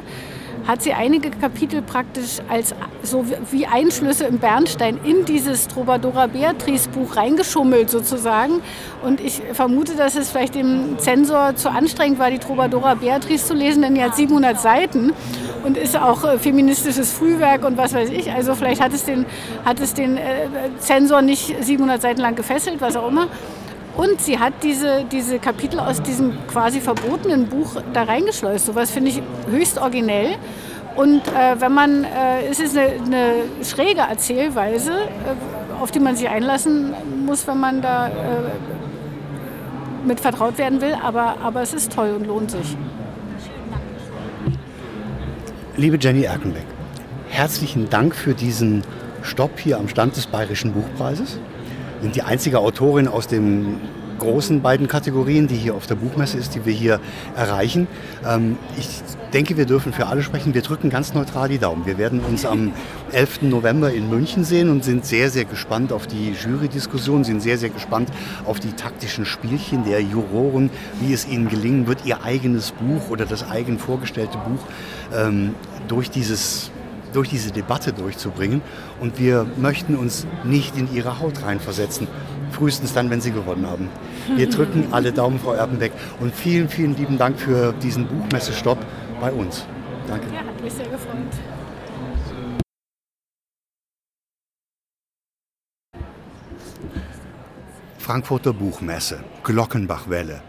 hat 0.66 0.82
sie 0.82 0.92
einige 0.92 1.30
Kapitel 1.30 1.82
praktisch 1.82 2.38
als 2.48 2.74
so 3.02 3.24
wie 3.50 3.66
Einschlüsse 3.66 4.24
im 4.24 4.38
Bernstein 4.38 4.98
in 5.04 5.24
dieses 5.24 5.68
Troubadoura 5.68 6.26
Beatrice 6.26 6.88
Buch 6.88 7.16
reingeschummelt 7.16 7.90
sozusagen. 7.90 8.62
Und 9.02 9.20
ich 9.20 9.42
vermute, 9.52 9.94
dass 9.96 10.14
es 10.14 10.30
vielleicht 10.30 10.54
dem 10.54 10.98
Zensor 10.98 11.56
zu 11.56 11.70
anstrengend 11.70 12.18
war, 12.18 12.30
die 12.30 12.38
Troubadoura 12.38 12.94
Beatrice 12.94 13.46
zu 13.46 13.54
lesen, 13.54 13.82
denn 13.82 13.94
die 13.94 14.02
hat 14.02 14.16
700 14.16 14.60
Seiten 14.60 15.12
und 15.64 15.76
ist 15.76 15.96
auch 15.96 16.24
äh, 16.24 16.38
feministisches 16.38 17.12
Frühwerk 17.12 17.64
und 17.64 17.76
was 17.76 17.94
weiß 17.94 18.10
ich. 18.10 18.30
Also 18.30 18.54
vielleicht 18.54 18.80
hat 18.80 18.92
es 18.92 19.04
den, 19.04 19.26
hat 19.64 19.80
es 19.80 19.94
den 19.94 20.16
äh, 20.16 20.48
Zensor 20.78 21.22
nicht 21.22 21.54
700 21.62 22.00
Seiten 22.00 22.20
lang 22.20 22.34
gefesselt, 22.34 22.80
was 22.80 22.96
auch 22.96 23.08
immer. 23.08 23.28
Und 23.96 24.20
sie 24.20 24.38
hat 24.38 24.54
diese, 24.62 25.04
diese 25.10 25.38
Kapitel 25.38 25.78
aus 25.78 26.00
diesem 26.00 26.32
quasi 26.46 26.80
verbotenen 26.80 27.48
Buch 27.48 27.82
da 27.92 28.04
reingeschleust. 28.04 28.66
Sowas 28.66 28.90
finde 28.90 29.10
ich 29.10 29.22
höchst 29.50 29.78
originell. 29.78 30.36
Und 30.96 31.26
äh, 31.28 31.60
wenn 31.60 31.72
man, 31.72 32.04
äh, 32.04 32.46
es 32.50 32.60
ist 32.60 32.76
eine, 32.76 32.92
eine 33.04 33.64
schräge 33.64 34.00
Erzählweise, 34.00 34.92
äh, 34.92 35.82
auf 35.82 35.90
die 35.90 36.00
man 36.00 36.16
sich 36.16 36.28
einlassen 36.28 36.94
muss, 37.26 37.46
wenn 37.46 37.60
man 37.60 37.82
da 37.82 38.08
äh, 38.08 38.10
mit 40.06 40.20
vertraut 40.20 40.58
werden 40.58 40.80
will, 40.80 40.94
aber, 41.02 41.36
aber 41.42 41.62
es 41.62 41.72
ist 41.72 41.92
toll 41.92 42.12
und 42.16 42.26
lohnt 42.26 42.50
sich. 42.50 42.76
Liebe 45.76 45.96
Jenny 45.98 46.24
Erkenbeck, 46.24 46.66
herzlichen 47.30 47.88
Dank 47.88 48.14
für 48.14 48.34
diesen 48.34 48.82
Stopp 49.22 49.58
hier 49.58 49.78
am 49.78 49.88
Stand 49.88 50.16
des 50.16 50.26
Bayerischen 50.26 50.72
Buchpreises 50.72 51.38
sind 52.02 52.16
die 52.16 52.22
einzige 52.22 52.58
Autorin 52.58 53.08
aus 53.08 53.28
den 53.28 53.80
großen 54.18 54.62
beiden 54.62 54.86
Kategorien, 54.86 55.48
die 55.48 55.56
hier 55.56 55.74
auf 55.74 55.86
der 55.86 55.96
Buchmesse 55.96 56.38
ist, 56.38 56.54
die 56.54 56.64
wir 56.64 56.72
hier 56.72 57.00
erreichen. 57.36 57.88
Ähm, 58.24 58.56
ich 58.78 58.88
denke, 59.32 59.56
wir 59.56 59.66
dürfen 59.66 59.92
für 59.92 60.06
alle 60.06 60.22
sprechen. 60.22 60.54
Wir 60.54 60.62
drücken 60.62 60.90
ganz 60.90 61.14
neutral 61.14 61.48
die 61.48 61.58
Daumen. 61.58 61.86
Wir 61.86 61.98
werden 61.98 62.20
uns 62.20 62.44
am 62.44 62.72
11. 63.12 63.42
November 63.42 63.92
in 63.92 64.08
München 64.10 64.44
sehen 64.44 64.70
und 64.70 64.84
sind 64.84 65.04
sehr, 65.04 65.30
sehr 65.30 65.44
gespannt 65.44 65.92
auf 65.92 66.06
die 66.06 66.32
Jury-Diskussion, 66.32 67.24
sind 67.24 67.40
sehr, 67.40 67.58
sehr 67.58 67.70
gespannt 67.70 68.10
auf 68.44 68.60
die 68.60 68.72
taktischen 68.72 69.24
Spielchen 69.24 69.84
der 69.84 70.00
Juroren, 70.00 70.70
wie 71.00 71.12
es 71.12 71.26
ihnen 71.26 71.48
gelingen 71.48 71.86
wird, 71.86 72.04
ihr 72.04 72.22
eigenes 72.22 72.72
Buch 72.72 73.10
oder 73.10 73.24
das 73.24 73.48
eigen 73.48 73.78
vorgestellte 73.78 74.38
Buch 74.38 74.64
ähm, 75.16 75.54
durch 75.88 76.10
dieses 76.10 76.70
durch 77.12 77.28
diese 77.28 77.50
Debatte 77.50 77.92
durchzubringen. 77.92 78.62
Und 79.00 79.18
wir 79.18 79.46
möchten 79.56 79.96
uns 79.96 80.26
nicht 80.44 80.76
in 80.76 80.92
ihre 80.94 81.20
Haut 81.20 81.42
reinversetzen. 81.42 82.06
Frühestens 82.50 82.92
dann, 82.92 83.10
wenn 83.10 83.20
sie 83.20 83.32
gewonnen 83.32 83.66
haben. 83.66 83.88
Wir 84.36 84.48
drücken 84.48 84.88
alle 84.92 85.12
Daumen, 85.12 85.38
Frau 85.38 85.52
Erpenbeck. 85.52 85.92
Und 86.20 86.34
vielen, 86.34 86.68
vielen 86.68 86.96
lieben 86.96 87.18
Dank 87.18 87.38
für 87.38 87.72
diesen 87.72 88.06
Buchmessestopp 88.06 88.78
bei 89.20 89.32
uns. 89.32 89.64
Danke. 90.06 90.26
Ja, 90.32 90.40
hat 90.40 90.60
mich 90.62 90.72
sehr 90.72 90.88
gefreut. 90.88 91.16
Frankfurter 97.98 98.52
Buchmesse, 98.52 99.20
Glockenbachwelle, 99.44 100.42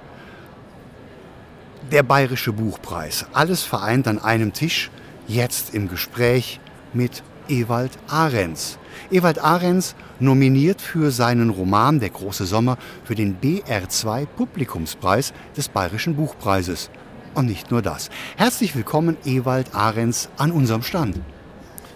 der 1.91 2.01
Bayerische 2.01 2.51
Buchpreis, 2.51 3.27
alles 3.31 3.61
vereint 3.61 4.07
an 4.07 4.17
einem 4.17 4.53
Tisch 4.53 4.89
jetzt 5.27 5.73
im 5.73 5.87
Gespräch 5.87 6.59
mit 6.93 7.23
Ewald 7.47 7.91
Ahrens. 8.07 8.77
Ewald 9.11 9.39
Ahrens 9.39 9.95
nominiert 10.19 10.81
für 10.81 11.11
seinen 11.11 11.49
Roman 11.49 11.99
Der 11.99 12.09
große 12.09 12.45
Sommer 12.45 12.77
für 13.03 13.15
den 13.15 13.39
BR2 13.39 14.25
Publikumspreis 14.25 15.33
des 15.57 15.69
Bayerischen 15.69 16.15
Buchpreises. 16.15 16.89
Und 17.33 17.47
nicht 17.47 17.71
nur 17.71 17.81
das. 17.81 18.09
Herzlich 18.37 18.75
willkommen, 18.75 19.17
Ewald 19.25 19.73
Ahrens, 19.73 20.29
an 20.37 20.51
unserem 20.51 20.83
Stand. 20.83 21.19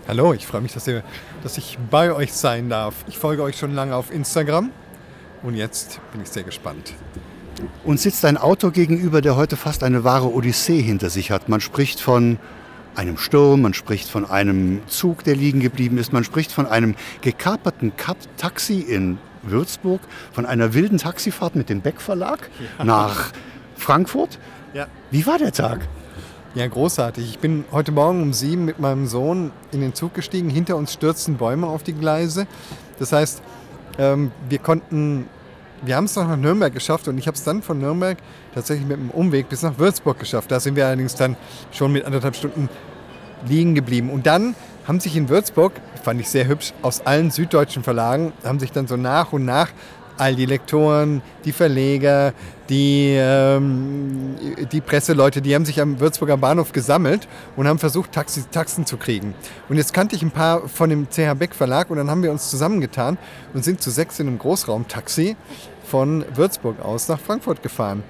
Hallo, 0.07 0.33
ich 0.33 0.47
freue 0.47 0.61
mich, 0.61 0.73
dass, 0.73 0.87
ihr, 0.87 1.03
dass 1.43 1.57
ich 1.57 1.77
bei 1.91 2.13
euch 2.13 2.33
sein 2.33 2.69
darf. 2.69 2.95
Ich 3.07 3.17
folge 3.17 3.43
euch 3.43 3.57
schon 3.57 3.75
lange 3.75 3.95
auf 3.95 4.11
Instagram 4.11 4.71
und 5.43 5.55
jetzt 5.55 5.99
bin 6.11 6.21
ich 6.21 6.29
sehr 6.29 6.43
gespannt. 6.43 6.93
Uns 7.83 8.03
sitzt 8.03 8.23
ein 8.25 8.37
Autor 8.37 8.71
gegenüber, 8.71 9.21
der 9.21 9.35
heute 9.35 9.57
fast 9.57 9.83
eine 9.83 10.03
wahre 10.03 10.31
Odyssee 10.31 10.81
hinter 10.81 11.09
sich 11.09 11.31
hat. 11.31 11.49
Man 11.49 11.61
spricht 11.61 11.99
von 11.99 12.39
einem 12.97 13.17
Sturm, 13.17 13.61
man 13.61 13.73
spricht 13.73 14.09
von 14.09 14.25
einem 14.25 14.81
Zug, 14.87 15.23
der 15.23 15.35
liegen 15.35 15.59
geblieben 15.59 15.97
ist, 15.97 16.13
man 16.13 16.23
spricht 16.23 16.51
von 16.51 16.65
einem 16.65 16.95
gekaperten 17.21 17.93
Taxi 18.37 18.79
in 18.81 19.19
Würzburg, 19.43 20.01
von 20.31 20.45
einer 20.45 20.73
wilden 20.73 20.97
Taxifahrt 20.97 21.55
mit 21.55 21.69
dem 21.69 21.81
Beck 21.81 22.01
Verlag 22.01 22.49
ja. 22.77 22.83
nach 22.83 23.31
Frankfurt. 23.75 24.39
Ja. 24.73 24.87
Wie 25.11 25.25
war 25.27 25.37
der 25.37 25.51
Tag? 25.51 25.87
Ja, 26.55 26.65
großartig. 26.65 27.29
Ich 27.29 27.39
bin 27.39 27.65
heute 27.71 27.91
Morgen 27.91 28.21
um 28.23 28.33
sieben 28.33 28.65
mit 28.65 28.79
meinem 28.79 29.05
Sohn 29.05 29.51
in 29.71 29.81
den 29.81 29.93
Zug 29.93 30.15
gestiegen. 30.15 30.49
Hinter 30.49 30.75
uns 30.75 30.93
stürzten 30.93 31.37
Bäume 31.37 31.67
auf 31.67 31.83
die 31.83 31.93
Gleise. 31.93 32.47
Das 32.97 33.11
heißt, 33.11 33.43
ähm, 33.99 34.31
wir 34.49 34.57
konnten, 34.57 35.27
wir 35.83 35.95
haben 35.95 36.05
es 36.05 36.15
noch 36.15 36.27
nach 36.27 36.37
Nürnberg 36.37 36.73
geschafft 36.73 37.07
und 37.07 37.17
ich 37.17 37.27
habe 37.27 37.35
es 37.35 37.43
dann 37.43 37.61
von 37.61 37.79
Nürnberg 37.79 38.17
tatsächlich 38.53 38.87
mit 38.87 38.99
einem 38.99 39.11
Umweg 39.11 39.49
bis 39.49 39.61
nach 39.61 39.77
Würzburg 39.77 40.19
geschafft. 40.19 40.51
Da 40.51 40.59
sind 40.59 40.75
wir 40.75 40.85
allerdings 40.85 41.15
dann 41.15 41.35
schon 41.71 41.91
mit 41.91 42.05
anderthalb 42.05 42.35
Stunden 42.35 42.69
liegen 43.47 43.75
geblieben. 43.75 44.09
Und 44.09 44.25
dann 44.25 44.55
haben 44.87 44.99
sich 44.99 45.15
in 45.15 45.29
Würzburg, 45.29 45.73
fand 46.01 46.19
ich 46.21 46.29
sehr 46.29 46.47
hübsch, 46.47 46.73
aus 46.81 47.05
allen 47.05 47.29
süddeutschen 47.29 47.83
Verlagen, 47.83 48.33
haben 48.43 48.59
sich 48.59 48.71
dann 48.71 48.87
so 48.87 48.95
nach 48.95 49.33
und 49.33 49.45
nach 49.45 49.69
all 50.17 50.35
die 50.35 50.45
Lektoren, 50.45 51.21
die 51.45 51.51
Verleger, 51.51 52.33
die, 52.69 53.15
ähm, 53.17 54.35
die 54.71 54.81
Presseleute, 54.81 55.41
die 55.41 55.55
haben 55.55 55.65
sich 55.65 55.79
am 55.81 55.99
Würzburger 55.99 56.37
Bahnhof 56.37 56.71
gesammelt 56.71 57.27
und 57.55 57.67
haben 57.67 57.79
versucht, 57.79 58.11
Taxi, 58.11 58.43
Taxen 58.51 58.85
zu 58.85 58.97
kriegen. 58.97 59.33
Und 59.69 59.77
jetzt 59.77 59.93
kannte 59.93 60.15
ich 60.15 60.21
ein 60.21 60.31
paar 60.31 60.67
von 60.67 60.89
dem 60.89 61.07
CH 61.09 61.33
Beck 61.35 61.55
Verlag 61.55 61.89
und 61.89 61.97
dann 61.97 62.09
haben 62.09 62.23
wir 62.23 62.31
uns 62.31 62.49
zusammengetan 62.49 63.17
und 63.53 63.63
sind 63.63 63.81
zu 63.81 63.89
sechs 63.89 64.19
in 64.19 64.27
einem 64.27 64.39
Großraumtaxi 64.39 65.35
von 65.83 66.25
Würzburg 66.35 66.83
aus 66.83 67.07
nach 67.07 67.19
Frankfurt 67.19 67.63
gefahren 67.63 68.03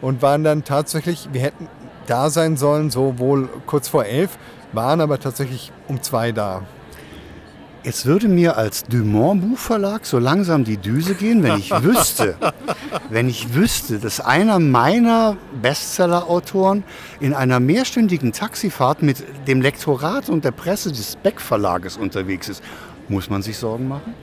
und 0.00 0.22
waren 0.22 0.44
dann 0.44 0.64
tatsächlich, 0.64 1.28
wir 1.32 1.40
hätten 1.40 1.68
da 2.06 2.30
sein 2.30 2.56
sollen, 2.56 2.90
so 2.90 3.18
wohl 3.18 3.48
kurz 3.66 3.88
vor 3.88 4.04
elf, 4.04 4.38
waren 4.72 5.00
aber 5.00 5.18
tatsächlich 5.18 5.72
um 5.88 6.02
zwei 6.02 6.32
da. 6.32 6.62
Jetzt 7.84 8.06
würde 8.06 8.28
mir 8.28 8.56
als 8.56 8.84
Dumont 8.84 9.42
Buchverlag 9.42 10.06
so 10.06 10.18
langsam 10.18 10.64
die 10.64 10.78
Düse 10.78 11.14
gehen, 11.14 11.42
wenn 11.42 11.58
ich 11.58 11.70
wüsste, 11.82 12.36
wenn 13.10 13.28
ich 13.28 13.52
wüsste, 13.52 13.98
dass 13.98 14.20
einer 14.20 14.58
meiner 14.58 15.36
Bestseller-Autoren 15.60 16.82
in 17.20 17.34
einer 17.34 17.60
mehrstündigen 17.60 18.32
Taxifahrt 18.32 19.02
mit 19.02 19.22
dem 19.46 19.60
Lektorat 19.60 20.30
und 20.30 20.46
der 20.46 20.52
Presse 20.52 20.92
des 20.92 21.16
Beck 21.16 21.42
Verlages 21.42 21.98
unterwegs 21.98 22.48
ist. 22.48 22.62
Muss 23.08 23.28
man 23.28 23.42
sich 23.42 23.58
Sorgen 23.58 23.86
machen? 23.86 24.14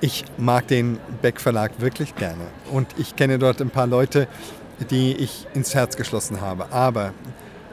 Ich 0.00 0.24
mag 0.38 0.68
den 0.68 1.00
Beck 1.20 1.40
Verlag 1.40 1.72
wirklich 1.78 2.14
gerne 2.14 2.46
und 2.70 2.86
ich 2.96 3.16
kenne 3.16 3.40
dort 3.40 3.60
ein 3.60 3.70
paar 3.70 3.88
Leute, 3.88 4.28
die 4.90 5.14
ich 5.14 5.48
ins 5.52 5.74
Herz 5.74 5.96
geschlossen 5.96 6.40
habe. 6.40 6.70
Aber 6.70 7.12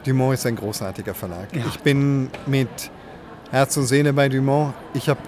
Dumont 0.04 0.34
ist 0.34 0.46
ein 0.46 0.56
großartiger 0.56 1.14
Verlag. 1.14 1.54
Ja. 1.54 1.62
Ich 1.68 1.78
bin 1.78 2.28
mit 2.46 2.68
Herz 3.52 3.76
und 3.76 3.84
Seele 3.84 4.14
bei 4.14 4.30
Dumont. 4.30 4.72
Ich 4.94 5.10
habe, 5.10 5.20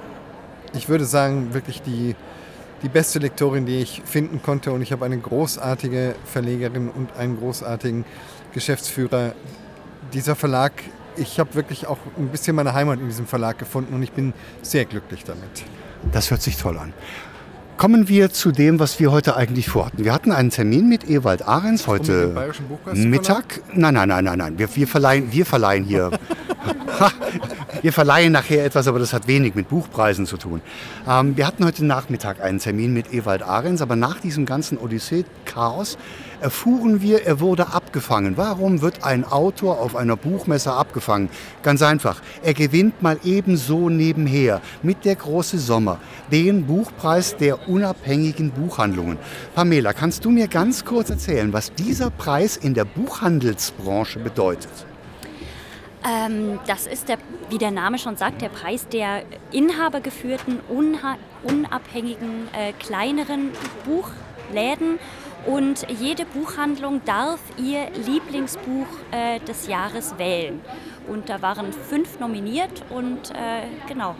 ich 0.73 0.89
würde 0.89 1.05
sagen, 1.05 1.53
wirklich 1.53 1.83
die, 1.83 2.17
die 2.83 2.89
beste 2.89 3.19
Lektorin, 3.19 3.67
die 3.67 3.81
ich 3.81 4.01
finden 4.07 4.41
konnte. 4.43 4.73
Und 4.73 4.81
ich 4.81 4.93
habe 4.93 5.05
eine 5.05 5.19
großartige 5.19 6.15
Verlegerin 6.25 6.89
und 6.89 7.15
einen 7.19 7.37
großartigen 7.37 8.07
Geschäftsführer. 8.55 9.35
Dieser 10.15 10.37
Verlag, 10.37 10.73
ich 11.17 11.39
habe 11.39 11.55
wirklich 11.55 11.87
auch 11.87 11.99
ein 12.17 12.29
bisschen 12.29 12.57
meine 12.57 12.73
Heimat 12.73 12.99
in 12.99 13.09
diesem 13.09 13.27
Verlag 13.27 13.59
gefunden 13.59 13.95
und 13.95 14.03
ich 14.03 14.13
bin 14.13 14.33
sehr 14.63 14.87
glücklich 14.87 15.25
damit. 15.25 15.63
Das 16.11 16.31
hört 16.31 16.41
sich 16.41 16.57
toll 16.57 16.79
an. 16.79 16.95
Kommen 17.77 18.09
wir 18.09 18.31
zu 18.31 18.53
dem, 18.53 18.79
was 18.79 19.01
wir 19.01 19.13
heute 19.13 19.37
eigentlich 19.37 19.69
vorhatten. 19.69 20.03
Wir 20.03 20.15
hatten 20.15 20.33
einen 20.33 20.49
Termin 20.49 20.89
mit 20.89 21.11
Ewald 21.11 21.47
Ahrens 21.47 21.87
heute 21.87 22.35
Mittag. 22.95 23.61
Nein, 23.75 23.93
nein, 23.93 24.09
nein, 24.09 24.25
nein, 24.25 24.39
nein. 24.39 24.59
Wir, 24.59 24.75
wir, 24.75 24.89
verleihen, 24.89 25.31
wir 25.31 25.45
verleihen 25.45 25.85
hier. 25.85 26.11
wir 27.83 27.93
verleihen 27.93 28.33
nachher 28.33 28.65
etwas, 28.65 28.89
aber 28.89 28.99
das 28.99 29.13
hat 29.13 29.27
wenig 29.27 29.55
mit 29.55 29.69
Buchpreisen 29.69 30.27
zu 30.27 30.37
tun. 30.37 30.61
Ähm, 31.09 31.37
wir 31.37 31.47
hatten 31.47 31.65
heute 31.65 31.85
Nachmittag 31.85 32.43
einen 32.43 32.59
Termin 32.59 32.93
mit 32.93 33.13
Ewald 33.13 33.43
Ahrens, 33.43 33.83
aber 33.83 33.97
nach 33.97 34.21
diesem 34.21 34.47
ganzen 34.47 34.79
Odyssee-Chaos 34.79 35.99
erfuhren 36.41 37.01
wir, 37.01 37.25
er 37.25 37.41
wurde 37.41 37.69
abgefangen. 37.73 38.37
Warum 38.37 38.81
wird 38.83 39.05
ein 39.05 39.25
Autor 39.25 39.81
auf 39.81 39.97
einer 39.97 40.17
Buchmesse 40.17 40.73
abgefangen? 40.73 41.29
Ganz 41.63 41.83
einfach. 41.83 42.21
Er 42.43 42.55
gewinnt 42.55 43.03
mal 43.03 43.19
ebenso 43.25 43.89
nebenher 43.89 44.61
mit 44.83 45.05
der 45.05 45.17
große 45.17 45.59
Sommer 45.59 45.99
den 46.31 46.67
Buchpreis 46.67 47.37
der 47.37 47.69
unabhängigen 47.69 48.51
Buchhandlungen. 48.51 49.19
Pamela, 49.55 49.93
kannst 49.93 50.25
du 50.25 50.31
mir 50.31 50.49
ganz 50.49 50.85
kurz 50.85 51.11
erzählen, 51.11 51.53
was 51.53 51.73
dieser 51.75 52.11
Preis 52.11 52.57
in 52.57 52.75
der 52.75 52.85
Buchhandelsbranche 52.85 54.19
bedeutet? 54.19 54.87
Ähm, 56.07 56.61
das 56.67 56.87
ist, 56.87 57.09
der, 57.09 57.19
wie 57.49 57.59
der 57.59 57.71
Name 57.71 57.99
schon 57.99 58.17
sagt, 58.17 58.43
der 58.43 58.51
Preis 58.51 58.87
der 58.89 59.23
inhabergeführten, 59.53 60.61
unabhängigen, 61.43 62.49
äh, 62.53 62.73
kleineren 62.75 63.53
Buchläden 63.85 64.99
und 65.47 65.87
jede 65.89 66.25
Buchhandlung 66.27 67.03
darf 67.05 67.41
ihr 67.59 67.91
Lieblingsbuch 68.07 68.87
äh, 69.11 69.41
des 69.41 69.67
Jahres 69.67 70.19
wählen. 70.19 70.61
Und 71.07 71.29
da 71.29 71.43
waren 71.43 71.73
fünf 71.73 72.19
nominiert 72.19 72.83
und 72.89 73.31
äh, 73.31 73.67
genau, 73.87 74.15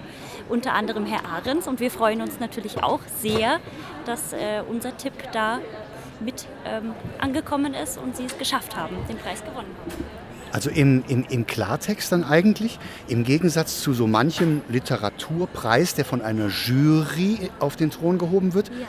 unter 0.51 0.75
anderem 0.75 1.07
Herr 1.07 1.25
Ahrens. 1.25 1.67
Und 1.67 1.81
wir 1.81 1.91
freuen 1.91 2.21
uns 2.21 2.41
natürlich 2.41 2.83
auch 2.83 3.01
sehr, 3.21 3.61
dass 4.05 4.33
äh, 4.35 4.63
unser 4.69 4.97
Tipp 4.97 5.15
da 5.33 5.61
mit 6.21 6.47
ähm, 6.67 6.95
angekommen 7.19 7.75
ist 7.75 7.99
und 7.99 8.17
Sie 8.17 8.25
es 8.25 8.37
geschafft 8.37 8.77
haben, 8.77 8.97
den 9.09 9.17
Preis 9.17 9.43
gewonnen 9.43 9.75
haben. 9.81 10.24
Also 10.55 10.71
im, 10.71 11.03
im, 11.09 11.27
im 11.29 11.47
Klartext 11.49 12.13
dann 12.13 12.23
eigentlich, 12.23 12.79
im 13.09 13.25
Gegensatz 13.25 13.81
zu 13.81 13.93
so 13.93 14.07
manchem 14.07 14.63
Literaturpreis, 14.69 15.97
der 15.97 16.05
von 16.05 16.23
einer 16.23 16.47
Jury 16.47 17.51
auf 17.59 17.75
den 17.75 17.91
Thron 17.91 18.19
gehoben 18.19 18.55
wird, 18.55 18.69
ja 18.69 18.87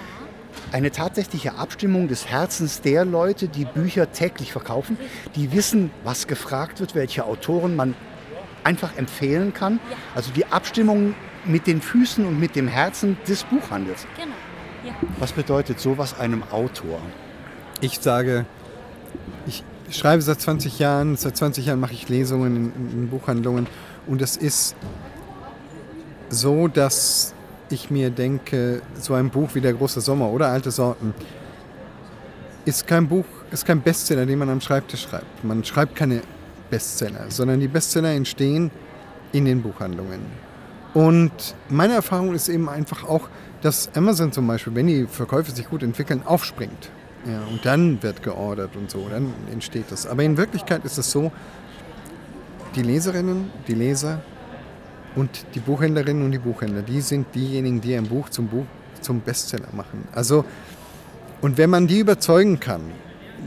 eine 0.72 0.92
tatsächliche 0.92 1.56
Abstimmung 1.56 2.08
des 2.08 2.28
Herzens 2.28 2.82
der 2.82 3.06
Leute, 3.06 3.48
die 3.48 3.66
Bücher 3.66 4.12
täglich 4.12 4.52
verkaufen, 4.52 4.98
die 5.36 5.52
wissen, 5.52 5.92
was 6.04 6.28
gefragt 6.28 6.80
wird, 6.80 6.96
welche 6.96 7.26
Autoren 7.26 7.76
man 7.76 7.96
einfach 8.64 8.98
empfehlen 8.98 9.54
kann. 9.54 9.80
Also 10.16 10.32
die 10.32 10.46
Abstimmung 10.48 11.16
mit 11.46 11.68
den 11.68 11.82
Füßen 11.82 12.26
und 12.26 12.40
mit 12.40 12.56
dem 12.56 12.68
Herzen 12.68 13.18
des 13.28 13.44
Buchhandels. 13.44 14.08
Genau. 14.16 14.36
Ja. 14.86 14.94
Was 15.20 15.32
bedeutet 15.32 15.80
sowas 15.80 16.20
einem 16.20 16.44
Autor? 16.52 17.00
Ich 17.82 18.00
sage, 18.00 18.46
ich 19.46 19.64
schreibe 19.90 20.22
seit 20.22 20.42
20 20.42 20.80
Jahren, 20.80 21.16
seit 21.16 21.38
20 21.38 21.66
Jahren 21.66 21.80
mache 21.80 21.94
ich 21.94 22.10
Lesungen 22.10 22.56
in, 22.56 22.92
in 22.92 23.10
Buchhandlungen 23.10 23.68
und 24.08 24.22
es 24.22 24.38
ist 24.38 24.76
so, 26.30 26.68
dass 26.68 27.34
ich 27.70 27.90
mir 27.90 28.10
denke, 28.10 28.82
so 29.00 29.14
ein 29.14 29.30
Buch 29.30 29.50
wie 29.54 29.62
Der 29.62 29.74
große 29.74 30.02
Sommer 30.02 30.30
oder 30.30 30.50
Alte 30.50 30.72
Sorten 30.72 31.14
ist 32.66 32.88
kein 32.88 33.08
Buch, 33.08 33.26
ist 33.52 33.66
kein 33.66 33.82
Bestseller, 33.82 34.26
den 34.26 34.40
man 34.40 34.50
am 34.50 34.60
Schreibtisch 34.60 35.04
schreibt. 35.04 35.44
Man 35.44 35.64
schreibt 35.64 35.96
keine 35.96 36.22
Bestseller, 36.70 37.26
sondern 37.30 37.60
die 37.60 37.68
Bestseller 37.68 38.10
entstehen 38.10 38.72
in 39.32 39.46
den 39.46 39.62
Buchhandlungen. 39.62 40.22
Und 40.94 41.56
meine 41.70 41.94
Erfahrung 41.94 42.34
ist 42.34 42.50
eben 42.50 42.70
einfach 42.70 43.04
auch, 43.04 43.30
dass 43.62 43.90
Amazon 43.96 44.32
zum 44.32 44.48
Beispiel, 44.48 44.74
wenn 44.76 44.88
die 44.88 45.06
Verkäufe 45.06 45.52
sich 45.52 45.70
gut 45.70 45.84
entwickeln, 45.84 46.22
aufspringt. 46.26 46.90
Ja, 47.26 47.42
und 47.50 47.66
dann 47.66 48.02
wird 48.04 48.22
geordert 48.22 48.76
und 48.76 48.92
so, 48.92 49.08
dann 49.10 49.34
entsteht 49.52 49.86
das. 49.90 50.06
Aber 50.06 50.24
in 50.24 50.38
Wirklichkeit 50.38 50.86
ist 50.86 50.98
es 51.00 51.10
so, 51.10 51.32
die 52.76 52.84
Leserinnen, 52.84 53.52
die 53.68 53.74
Leser 53.74 54.22
und 55.16 55.30
die 55.56 55.60
Buchhändlerinnen 55.60 56.24
und 56.24 56.32
die 56.32 56.40
Buchhändler, 56.40 56.84
die 56.84 57.02
sind 57.02 57.34
diejenigen, 57.34 57.82
die 57.82 57.96
ein 57.96 58.08
Buch 58.08 58.30
zum 58.30 58.48
Buch 58.48 58.66
zum 59.02 59.22
Bestseller 59.22 59.70
machen. 59.72 60.08
Also, 60.14 60.46
und 61.42 61.58
wenn 61.58 61.70
man 61.70 61.88
die 61.88 62.00
überzeugen 62.00 62.60
kann, 62.60 62.82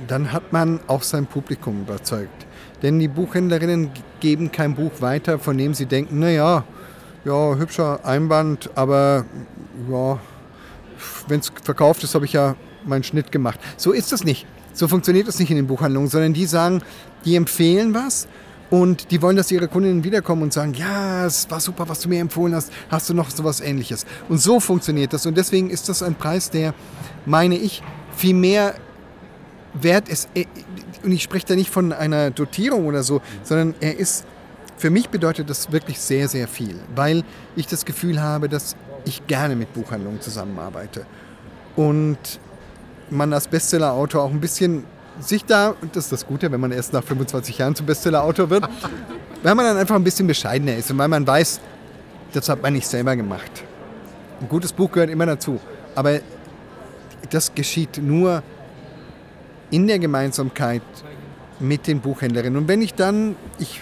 dann 0.09 0.33
hat 0.33 0.53
man 0.53 0.81
auch 0.89 1.03
sein 1.03 1.27
Publikum 1.27 1.83
überzeugt. 1.83 2.47
Denn 2.83 2.99
die 2.99 3.09
Buchhändlerinnen 3.09 3.91
geben 4.21 4.51
kein 4.51 4.75
Buch 4.75 4.93
weiter, 5.01 5.39
von 5.39 5.57
dem 5.59 5.75
sie 5.75 5.87
denken, 5.87 6.19
naja, 6.19 6.65
ja, 7.25 7.55
hübscher 7.57 8.05
Einband, 8.05 8.71
aber 8.75 9.25
ja, 9.91 10.19
wenn 11.27 11.41
es 11.41 11.53
verkauft 11.63 12.03
ist, 12.05 12.15
habe 12.15 12.25
ich 12.25 12.33
ja 12.33 12.57
meinen 12.89 13.05
Schnitt 13.05 13.33
gemacht. 13.33 13.61
So 13.77 13.93
ist 13.93 14.13
das 14.13 14.25
nicht. 14.25 14.47
So 14.73 14.89
funktioniert 14.89 15.29
das 15.29 15.39
nicht 15.39 15.51
in 15.51 15.57
den 15.57 15.67
Buchhandlungen, 15.67 16.09
sondern 16.09 16.33
die 16.33 16.47
sagen, 16.47 16.83
die 17.25 17.37
empfehlen 17.37 17.95
was 17.95 18.29
und 18.71 19.11
die 19.11 19.23
wollen, 19.23 19.37
dass 19.37 19.51
ihre 19.51 19.67
Kundinnen 19.67 20.05
wiederkommen 20.05 20.43
und 20.43 20.53
sagen, 20.53 20.75
ja, 20.75 21.25
es 21.27 21.51
war 21.51 21.59
super, 21.59 21.89
was 21.89 22.01
du 22.01 22.09
mir 22.09 22.21
empfohlen 22.21 22.55
hast, 22.55 22.71
hast 22.91 23.09
du 23.09 23.15
noch 23.15 23.31
sowas 23.31 23.61
ähnliches. 23.61 24.05
Und 24.29 24.39
so 24.39 24.61
funktioniert 24.61 25.13
das. 25.13 25.25
Und 25.27 25.37
deswegen 25.37 25.71
ist 25.71 25.89
das 25.89 26.03
ein 26.03 26.15
Preis, 26.15 26.51
der, 26.51 26.75
meine 27.25 27.57
ich, 27.57 27.83
viel 28.15 28.35
mehr 28.35 28.75
wert 29.75 30.09
ist. 30.09 30.29
Und 31.03 31.13
ich 31.13 31.23
spreche 31.23 31.47
da 31.47 31.55
nicht 31.55 31.71
von 31.71 31.93
einer 31.93 32.31
Dotierung 32.31 32.87
oder 32.87 33.03
so, 33.03 33.23
sondern 33.43 33.75
er 33.81 33.99
ist, 33.99 34.27
für 34.77 34.91
mich 34.91 35.09
bedeutet 35.09 35.49
das 35.49 35.73
wirklich 35.73 35.99
sehr, 35.99 36.29
sehr 36.29 36.47
viel, 36.47 36.77
weil 36.95 37.25
ich 37.57 37.67
das 37.67 37.85
Gefühl 37.85 38.21
habe, 38.21 38.49
dass 38.49 38.77
ich 39.05 39.27
gerne 39.27 39.57
mit 39.57 39.73
Buchhandlungen 39.73 40.21
zusammenarbeite. 40.21 41.07
Und 41.75 42.19
man 43.11 43.33
als 43.33 43.49
Bestseller-Autor 43.49 44.23
auch 44.23 44.31
ein 44.31 44.41
bisschen 44.41 44.85
sich 45.21 45.45
da, 45.45 45.75
und 45.81 45.97
das 45.97 46.05
ist 46.05 46.13
das 46.13 46.27
Gute, 46.27 46.51
wenn 46.53 46.61
man 46.61 46.73
erst 46.73 46.93
nach 46.93 47.03
25 47.03 47.59
Jahren 47.59 47.75
zum 47.75 47.87
Bestseller-Autor 47.87 48.51
wird, 48.51 48.69
weil 49.43 49.55
man 49.55 49.65
dann 49.65 49.77
einfach 49.77 49.97
ein 49.97 50.05
bisschen 50.05 50.27
bescheidener 50.27 50.77
ist 50.77 50.91
und 50.91 50.99
weil 50.99 51.09
man 51.09 51.27
weiß, 51.27 51.61
das 52.33 52.49
hat 52.49 52.63
man 52.63 52.73
nicht 52.73 52.87
selber 52.87 53.17
gemacht. 53.17 53.65
Ein 54.41 54.49
gutes 54.49 54.73
Buch 54.73 54.93
gehört 54.93 55.11
immer 55.11 55.27
dazu. 55.27 55.61
Aber 55.95 56.21
das 57.31 57.55
geschieht 57.55 57.99
nur 57.99 58.43
in 59.71 59.87
der 59.87 59.99
Gemeinsamkeit 59.99 60.83
mit 61.59 61.87
den 61.87 62.01
Buchhändlerinnen. 62.01 62.57
Und 62.57 62.69
wenn 62.69 62.83
ich 62.83 62.95
dann, 62.95 63.37
ich 63.59 63.81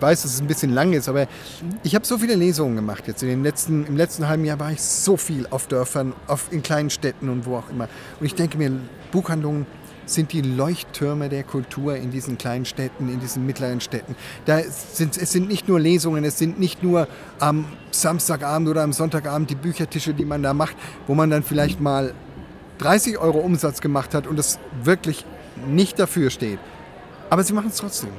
weiß, 0.00 0.22
dass 0.22 0.34
es 0.34 0.40
ein 0.40 0.46
bisschen 0.46 0.72
lang 0.72 0.92
ist, 0.92 1.08
aber 1.08 1.26
ich 1.82 1.94
habe 1.94 2.04
so 2.04 2.18
viele 2.18 2.34
Lesungen 2.34 2.76
gemacht 2.76 3.04
jetzt. 3.06 3.22
In 3.22 3.28
den 3.28 3.42
letzten, 3.42 3.86
Im 3.86 3.96
letzten 3.96 4.28
halben 4.28 4.44
Jahr 4.44 4.58
war 4.58 4.72
ich 4.72 4.82
so 4.82 5.16
viel 5.16 5.46
auf 5.50 5.66
Dörfern, 5.66 6.12
auf, 6.26 6.52
in 6.52 6.62
kleinen 6.62 6.90
Städten 6.90 7.28
und 7.28 7.46
wo 7.46 7.56
auch 7.56 7.70
immer. 7.70 7.88
Und 8.20 8.26
ich 8.26 8.34
denke 8.34 8.58
mir, 8.58 8.72
Buchhandlungen 9.12 9.66
sind 10.06 10.32
die 10.32 10.40
Leuchttürme 10.40 11.28
der 11.28 11.42
Kultur 11.42 11.96
in 11.96 12.10
diesen 12.10 12.38
kleinen 12.38 12.64
Städten, 12.64 13.08
in 13.08 13.20
diesen 13.20 13.44
mittleren 13.44 13.80
Städten. 13.80 14.14
Da 14.44 14.60
sind, 14.62 15.16
es 15.16 15.32
sind 15.32 15.48
nicht 15.48 15.68
nur 15.68 15.80
Lesungen, 15.80 16.24
es 16.24 16.38
sind 16.38 16.58
nicht 16.60 16.82
nur 16.82 17.08
am 17.40 17.66
Samstagabend 17.90 18.68
oder 18.68 18.82
am 18.82 18.92
Sonntagabend 18.92 19.50
die 19.50 19.56
Büchertische, 19.56 20.14
die 20.14 20.24
man 20.24 20.42
da 20.42 20.54
macht, 20.54 20.76
wo 21.06 21.14
man 21.14 21.30
dann 21.30 21.42
vielleicht 21.42 21.80
mal 21.80 22.14
30 22.78 23.18
Euro 23.18 23.38
Umsatz 23.38 23.80
gemacht 23.80 24.14
hat 24.14 24.26
und 24.26 24.38
es 24.38 24.58
wirklich 24.82 25.24
nicht 25.66 25.98
dafür 25.98 26.30
steht. 26.30 26.58
Aber 27.30 27.42
sie 27.42 27.52
machen 27.52 27.68
es 27.68 27.76
trotzdem. 27.76 28.10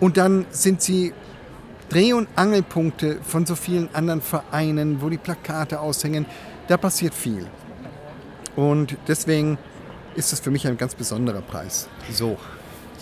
Und 0.00 0.16
dann 0.16 0.46
sind 0.50 0.82
sie 0.82 1.12
Dreh- 1.88 2.12
und 2.12 2.28
Angelpunkte 2.36 3.18
von 3.22 3.46
so 3.46 3.54
vielen 3.54 3.88
anderen 3.94 4.20
Vereinen, 4.20 5.00
wo 5.00 5.08
die 5.08 5.18
Plakate 5.18 5.80
aushängen. 5.80 6.26
Da 6.68 6.76
passiert 6.76 7.14
viel. 7.14 7.46
Und 8.56 8.96
deswegen 9.06 9.56
ist 10.14 10.32
das 10.32 10.40
für 10.40 10.50
mich 10.50 10.66
ein 10.66 10.76
ganz 10.76 10.94
besonderer 10.94 11.40
Preis. 11.40 11.88
So, 12.12 12.36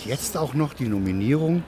jetzt 0.05 0.37
auch 0.37 0.55
noch 0.55 0.75
die 0.75 0.87
Nominierung 0.89 1.65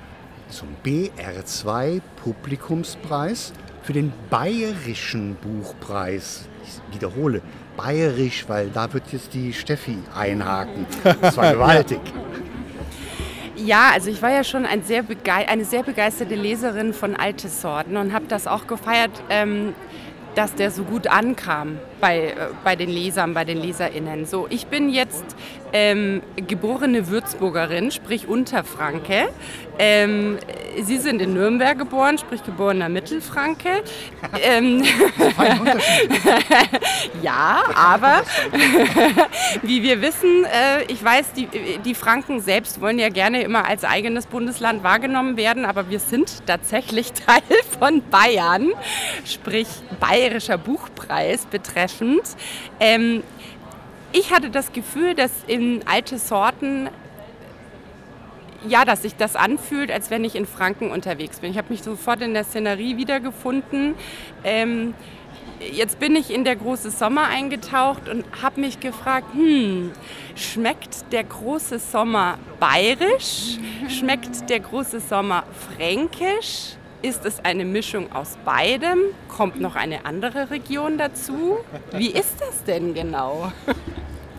zum 0.48 0.68
BR2 0.84 2.00
Publikumspreis 2.22 3.52
für 3.82 3.92
den 3.92 4.12
Bayerischen 4.30 5.36
Buchpreis. 5.36 6.48
Ich 6.62 6.94
wiederhole, 6.94 7.42
bayerisch, 7.76 8.44
weil 8.48 8.68
da 8.68 8.92
wird 8.92 9.12
jetzt 9.12 9.32
die 9.34 9.52
Steffi 9.52 9.98
einhaken. 10.14 10.86
Das 11.20 11.36
war 11.36 11.52
gewaltig. 11.54 12.00
Ja, 13.68 13.90
also 13.92 14.08
ich 14.08 14.22
war 14.22 14.30
ja 14.30 14.44
schon 14.44 14.64
ein 14.64 14.82
sehr 14.82 15.04
eine 15.26 15.66
sehr 15.66 15.82
begeisterte 15.82 16.34
Leserin 16.34 16.94
von 16.94 17.14
Alte 17.14 17.48
Sorten 17.48 17.98
und 17.98 18.14
habe 18.14 18.24
das 18.26 18.46
auch 18.46 18.66
gefeiert, 18.66 19.10
ähm, 19.28 19.74
dass 20.34 20.54
der 20.54 20.70
so 20.70 20.84
gut 20.84 21.06
ankam 21.06 21.76
bei, 22.00 22.28
äh, 22.28 22.34
bei 22.64 22.76
den 22.76 22.90
Lesern, 22.90 23.34
bei 23.34 23.44
den 23.44 23.58
LeserInnen. 23.58 24.26
So, 24.26 24.46
ich 24.50 24.66
bin 24.66 24.88
jetzt 24.88 25.24
ähm, 25.72 26.22
geborene 26.36 27.08
Würzburgerin, 27.08 27.90
sprich 27.90 28.28
Unterfranke. 28.28 29.28
Ähm, 29.78 30.38
Sie 30.80 30.98
sind 30.98 31.20
in 31.20 31.34
Nürnberg 31.34 31.78
geboren, 31.78 32.18
sprich 32.18 32.44
geborener 32.44 32.88
Mittelfranke. 32.88 33.82
Ähm, 34.42 34.82
ja, 37.22 37.62
aber 37.74 38.22
wie 39.62 39.82
wir 39.82 40.02
wissen, 40.02 40.44
äh, 40.44 40.84
ich 40.88 41.02
weiß, 41.02 41.32
die, 41.32 41.48
die 41.84 41.94
Franken 41.94 42.40
selbst 42.40 42.80
wollen 42.80 42.98
ja 42.98 43.08
gerne 43.08 43.42
immer 43.42 43.66
als 43.66 43.84
eigenes 43.84 44.26
Bundesland 44.26 44.82
wahrgenommen 44.82 45.36
werden, 45.36 45.64
aber 45.64 45.90
wir 45.90 46.00
sind 46.00 46.46
tatsächlich 46.46 47.12
Teil 47.12 47.42
von 47.78 48.02
Bayern, 48.08 48.72
sprich 49.24 49.68
bayerischer 50.00 50.58
Buchpreis 50.58 51.46
betreffend. 51.46 51.87
Ähm, 52.80 53.22
ich 54.12 54.32
hatte 54.32 54.50
das 54.50 54.72
Gefühl, 54.72 55.14
dass 55.14 55.30
in 55.46 55.82
alte 55.86 56.18
Sorten 56.18 56.88
ja, 58.66 58.84
dass 58.84 59.02
sich 59.02 59.14
das 59.14 59.36
anfühlt, 59.36 59.90
als 59.90 60.10
wenn 60.10 60.24
ich 60.24 60.34
in 60.34 60.46
Franken 60.46 60.90
unterwegs 60.90 61.40
bin. 61.40 61.50
Ich 61.50 61.58
habe 61.58 61.68
mich 61.70 61.82
sofort 61.82 62.20
in 62.22 62.34
der 62.34 62.44
Szenerie 62.44 62.96
wiedergefunden. 62.96 63.94
Ähm, 64.42 64.94
jetzt 65.60 65.98
bin 65.98 66.16
ich 66.16 66.32
in 66.32 66.44
der 66.44 66.56
große 66.56 66.90
Sommer 66.90 67.28
eingetaucht 67.28 68.08
und 68.08 68.24
habe 68.42 68.60
mich 68.60 68.80
gefragt, 68.80 69.32
hm, 69.34 69.92
schmeckt 70.34 71.12
der 71.12 71.24
große 71.24 71.78
Sommer 71.78 72.38
bayerisch? 72.58 73.58
Schmeckt 73.88 74.50
der 74.50 74.60
große 74.60 75.00
Sommer 75.00 75.44
fränkisch? 75.76 76.77
Ist 77.00 77.24
es 77.24 77.38
eine 77.44 77.64
Mischung 77.64 78.10
aus 78.12 78.36
beidem? 78.44 78.98
Kommt 79.28 79.60
noch 79.60 79.76
eine 79.76 80.04
andere 80.04 80.50
Region 80.50 80.98
dazu? 80.98 81.58
Wie 81.92 82.10
ist 82.10 82.34
das 82.40 82.64
denn 82.64 82.92
genau? 82.92 83.52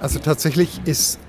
Also 0.02 0.20
tatsächlich 0.20 0.82
ist, 0.84 1.20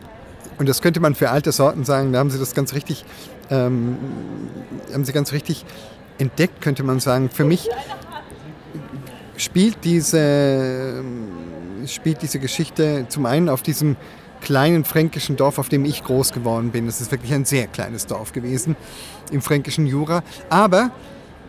und 0.59 0.69
das 0.69 0.83
könnte 0.83 0.99
man 0.99 1.15
für 1.15 1.31
alte 1.31 1.53
Sorten 1.53 1.85
sagen, 1.85 2.13
da 2.13 2.19
haben 2.19 2.31
Sie 2.31 2.39
das 2.39 2.55
ganz 2.55 2.75
richtig, 2.75 3.05
ähm, 3.49 3.97
haben 4.93 5.05
Sie 5.05 5.13
ganz 5.13 5.33
richtig 5.33 5.65
entdeckt, 6.19 6.61
könnte 6.61 6.83
man 6.83 6.99
sagen. 6.99 7.31
Für 7.31 7.45
mich 7.45 7.69
spielt 9.37 9.85
diese, 9.85 11.05
spielt 11.87 12.23
diese 12.23 12.41
Geschichte 12.41 13.07
zum 13.09 13.27
einen 13.27 13.49
auf 13.49 13.63
diesem 13.63 13.97
kleinen 14.41 14.85
fränkischen 14.85 15.37
Dorf, 15.37 15.59
auf 15.59 15.69
dem 15.69 15.85
ich 15.85 16.03
groß 16.03 16.33
geworden 16.33 16.71
bin. 16.71 16.87
Das 16.87 17.01
ist 17.01 17.13
wirklich 17.13 17.33
ein 17.33 17.45
sehr 17.45 17.69
kleines 17.69 18.07
Dorf 18.07 18.33
gewesen 18.33 18.75
im 19.31 19.43
fränkischen 19.43 19.87
Jura. 19.87 20.23
Aber 20.49 20.91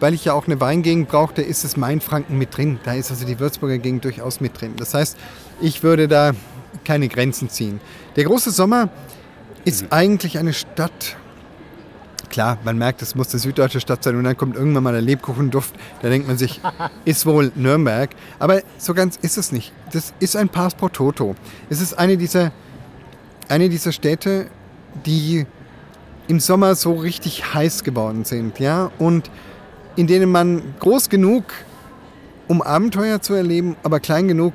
weil 0.01 0.13
ich 0.15 0.25
ja 0.25 0.33
auch 0.33 0.47
eine 0.47 0.59
Weingegend 0.59 1.07
brauchte, 1.07 1.41
ist 1.41 1.63
es 1.63 1.77
Mainfranken 1.77 2.37
mit 2.37 2.57
drin. 2.57 2.79
Da 2.83 2.95
ist 2.95 3.11
also 3.11 3.25
die 3.25 3.39
Würzburger 3.39 3.77
Gegend 3.77 4.03
durchaus 4.03 4.41
mit 4.41 4.59
drin. 4.59 4.73
Das 4.75 4.93
heißt, 4.93 5.15
ich 5.61 5.83
würde 5.83 6.07
da 6.07 6.31
keine 6.83 7.07
Grenzen 7.07 7.49
ziehen. 7.49 7.79
Der 8.15 8.25
große 8.25 8.51
Sommer 8.51 8.89
ist 9.63 9.83
mhm. 9.83 9.87
eigentlich 9.91 10.39
eine 10.39 10.53
Stadt. 10.53 11.17
Klar, 12.29 12.57
man 12.63 12.77
merkt, 12.77 13.01
es 13.01 13.13
muss 13.13 13.29
eine 13.31 13.39
süddeutsche 13.39 13.79
Stadt 13.79 14.03
sein 14.03 14.15
und 14.15 14.23
dann 14.23 14.35
kommt 14.35 14.55
irgendwann 14.55 14.83
mal 14.83 14.93
der 14.93 15.01
Lebkuchenduft. 15.01 15.75
Da 16.01 16.09
denkt 16.09 16.27
man 16.27 16.37
sich, 16.37 16.61
ist 17.05 17.27
wohl 17.27 17.51
Nürnberg. 17.55 18.09
Aber 18.39 18.61
so 18.79 18.95
ganz 18.95 19.17
ist 19.17 19.37
es 19.37 19.51
nicht. 19.51 19.71
Das 19.91 20.13
ist 20.19 20.35
ein 20.35 20.49
Pass 20.49 20.73
pro 20.73 20.89
Toto. 20.89 21.35
Es 21.69 21.79
ist 21.79 21.93
eine 21.93 22.17
dieser, 22.17 22.51
eine 23.49 23.69
dieser 23.69 23.91
Städte, 23.91 24.47
die 25.05 25.45
im 26.27 26.39
Sommer 26.39 26.73
so 26.73 26.93
richtig 26.93 27.53
heiß 27.53 27.83
geworden 27.83 28.25
sind. 28.25 28.57
Ja? 28.57 28.89
Und 28.97 29.29
in 29.95 30.07
denen 30.07 30.31
man 30.31 30.61
groß 30.79 31.09
genug, 31.09 31.45
um 32.47 32.61
Abenteuer 32.61 33.21
zu 33.21 33.33
erleben, 33.33 33.75
aber 33.83 33.99
klein 33.99 34.27
genug, 34.27 34.53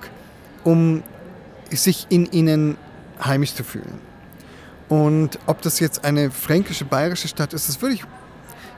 um 0.64 1.02
sich 1.70 2.06
in 2.10 2.26
ihnen 2.26 2.76
heimisch 3.24 3.54
zu 3.54 3.64
fühlen. 3.64 4.00
Und 4.88 5.38
ob 5.46 5.62
das 5.62 5.80
jetzt 5.80 6.04
eine 6.04 6.30
fränkische, 6.30 6.84
bayerische 6.84 7.28
Stadt 7.28 7.52
ist, 7.52 7.68
das 7.68 7.82
würde 7.82 7.94
ich, 7.94 8.04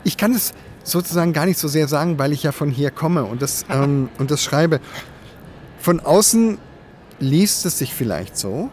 ich 0.04 0.16
kann 0.16 0.32
es 0.32 0.54
sozusagen 0.84 1.32
gar 1.32 1.46
nicht 1.46 1.58
so 1.58 1.68
sehr 1.68 1.86
sagen, 1.86 2.18
weil 2.18 2.32
ich 2.32 2.42
ja 2.42 2.52
von 2.52 2.70
hier 2.70 2.90
komme 2.90 3.24
und 3.24 3.42
das, 3.42 3.66
ähm, 3.70 4.08
und 4.18 4.30
das 4.30 4.42
schreibe. 4.42 4.80
Von 5.80 6.00
außen 6.00 6.58
liest 7.20 7.66
es 7.66 7.78
sich 7.78 7.94
vielleicht 7.94 8.36
so, 8.36 8.70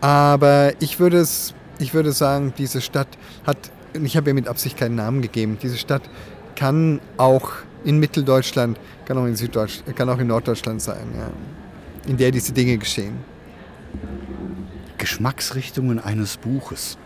aber 0.00 0.72
ich 0.80 0.98
würde, 0.98 1.18
es, 1.18 1.54
ich 1.78 1.94
würde 1.94 2.12
sagen, 2.12 2.52
diese 2.58 2.80
Stadt 2.80 3.08
hat, 3.46 3.56
ich 4.02 4.16
habe 4.16 4.30
ihr 4.30 4.34
mit 4.34 4.48
Absicht 4.48 4.76
keinen 4.76 4.96
Namen 4.96 5.22
gegeben, 5.22 5.58
diese 5.62 5.78
Stadt 5.78 6.02
kann 6.56 7.00
auch 7.16 7.52
in 7.84 7.98
Mitteldeutschland, 7.98 8.78
kann 9.04 9.18
auch 9.18 9.26
in 9.26 9.36
Süddeutschland, 9.36 9.96
kann 9.96 10.08
auch 10.08 10.18
in 10.18 10.26
Norddeutschland 10.26 10.80
sein, 10.80 11.06
ja, 11.16 11.30
in 12.08 12.16
der 12.16 12.30
diese 12.30 12.52
Dinge 12.52 12.78
geschehen. 12.78 13.18
Geschmacksrichtungen 14.98 15.98
eines 15.98 16.36
Buches. 16.36 16.96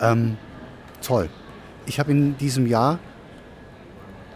Ähm, 0.00 0.36
toll. 1.00 1.28
Ich 1.86 1.98
habe 1.98 2.10
in 2.10 2.36
diesem 2.36 2.66
Jahr 2.66 2.98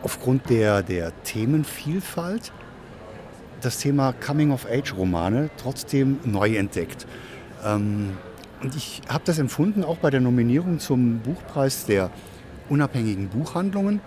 aufgrund 0.03 0.49
der, 0.49 0.83
der 0.83 1.13
Themenvielfalt 1.23 2.53
das 3.61 3.79
Thema 3.79 4.13
Coming-of-Age-Romane 4.15 5.51
trotzdem 5.57 6.19
neu 6.25 6.57
entdeckt. 6.57 7.07
Ähm, 7.65 8.17
und 8.63 8.77
ich 8.77 9.03
habe 9.09 9.25
das 9.25 9.39
empfunden 9.39 9.85
auch 9.85 9.99
bei 9.99 10.11
der 10.11 10.21
Nominierung 10.21 10.79
zum 10.79 11.19
Buchpreis 11.19 11.85
der 11.85 12.11
unabhängigen 12.69 13.29
Buchhandlungen. 13.29 14.01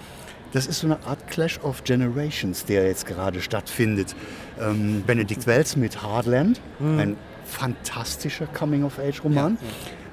Das 0.56 0.68
ist 0.68 0.80
so 0.80 0.88
eine 0.88 1.06
Art 1.06 1.28
Clash 1.28 1.60
of 1.64 1.84
Generations, 1.84 2.64
der 2.64 2.88
jetzt 2.88 3.06
gerade 3.06 3.42
stattfindet. 3.42 4.16
Ähm, 4.58 5.04
Benedikt 5.06 5.48
Wells 5.48 5.76
mit 5.76 6.02
Hardland, 6.02 6.62
mhm. 6.80 6.98
ein 6.98 7.18
fantastischer 7.44 8.48
Coming-of-Age-Roman. 8.48 9.58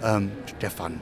Ja, 0.02 0.08
ja. 0.08 0.16
Ähm, 0.16 0.32
Stefan, 0.56 1.00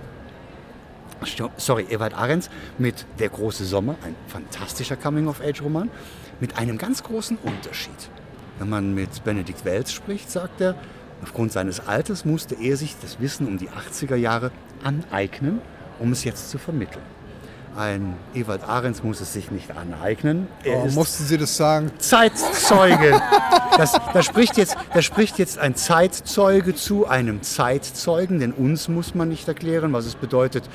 sorry, 1.56 1.86
Ewald 1.88 2.12
Ahrens 2.12 2.50
mit 2.76 3.06
Der 3.18 3.30
große 3.30 3.64
Sommer, 3.64 3.96
ein 4.04 4.14
fantastischer 4.26 4.96
Coming-of-Age-Roman, 4.96 5.88
mit 6.38 6.58
einem 6.58 6.76
ganz 6.76 7.02
großen 7.02 7.38
Unterschied. 7.42 8.10
Wenn 8.58 8.68
man 8.68 8.94
mit 8.94 9.24
Benedikt 9.24 9.64
Wells 9.64 9.90
spricht, 9.90 10.30
sagt 10.30 10.60
er, 10.60 10.74
aufgrund 11.22 11.52
seines 11.52 11.80
Alters 11.88 12.26
musste 12.26 12.56
er 12.56 12.76
sich 12.76 12.94
das 13.00 13.20
Wissen 13.20 13.46
um 13.46 13.56
die 13.56 13.70
80er 13.70 14.16
Jahre 14.16 14.50
aneignen, 14.84 15.62
um 15.98 16.12
es 16.12 16.24
jetzt 16.24 16.50
zu 16.50 16.58
vermitteln. 16.58 17.19
Ein 17.80 18.14
Ewald 18.34 18.62
Ahrens 18.64 19.02
muss 19.02 19.22
es 19.22 19.32
sich 19.32 19.50
nicht 19.50 19.70
aneignen. 19.74 20.48
Er 20.64 20.84
oh, 20.84 20.88
mussten 20.88 21.24
Sie 21.24 21.38
das 21.38 21.56
sagen? 21.56 21.90
Zeitzeuge. 21.96 23.18
Das, 23.78 23.92
da, 24.12 24.22
spricht 24.22 24.58
jetzt, 24.58 24.76
da 24.92 25.00
spricht 25.00 25.38
jetzt 25.38 25.56
ein 25.56 25.74
Zeitzeuge 25.74 26.74
zu 26.74 27.08
einem 27.08 27.40
Zeitzeugen, 27.40 28.38
denn 28.38 28.52
uns 28.52 28.88
muss 28.88 29.14
man 29.14 29.30
nicht 29.30 29.48
erklären, 29.48 29.94
was 29.94 30.04
es 30.04 30.14
bedeutet, 30.14 30.68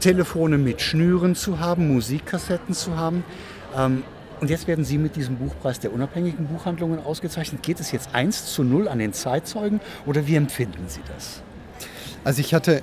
Telefone 0.00 0.58
mit 0.58 0.80
Schnüren 0.80 1.36
zu 1.36 1.60
haben, 1.60 1.94
Musikkassetten 1.94 2.74
zu 2.74 2.96
haben. 2.96 3.22
Ähm, 3.76 4.02
und 4.40 4.50
jetzt 4.50 4.66
werden 4.66 4.84
Sie 4.84 4.98
mit 4.98 5.14
diesem 5.14 5.36
Buchpreis 5.36 5.78
der 5.78 5.92
unabhängigen 5.92 6.48
Buchhandlungen 6.48 6.98
ausgezeichnet. 6.98 7.62
Geht 7.62 7.78
es 7.78 7.92
jetzt 7.92 8.16
1 8.16 8.46
zu 8.46 8.64
0 8.64 8.88
an 8.88 8.98
den 8.98 9.12
Zeitzeugen 9.12 9.80
oder 10.06 10.26
wie 10.26 10.34
empfinden 10.34 10.88
Sie 10.88 11.02
das? 11.14 11.40
Also 12.24 12.40
ich 12.40 12.52
hatte, 12.52 12.82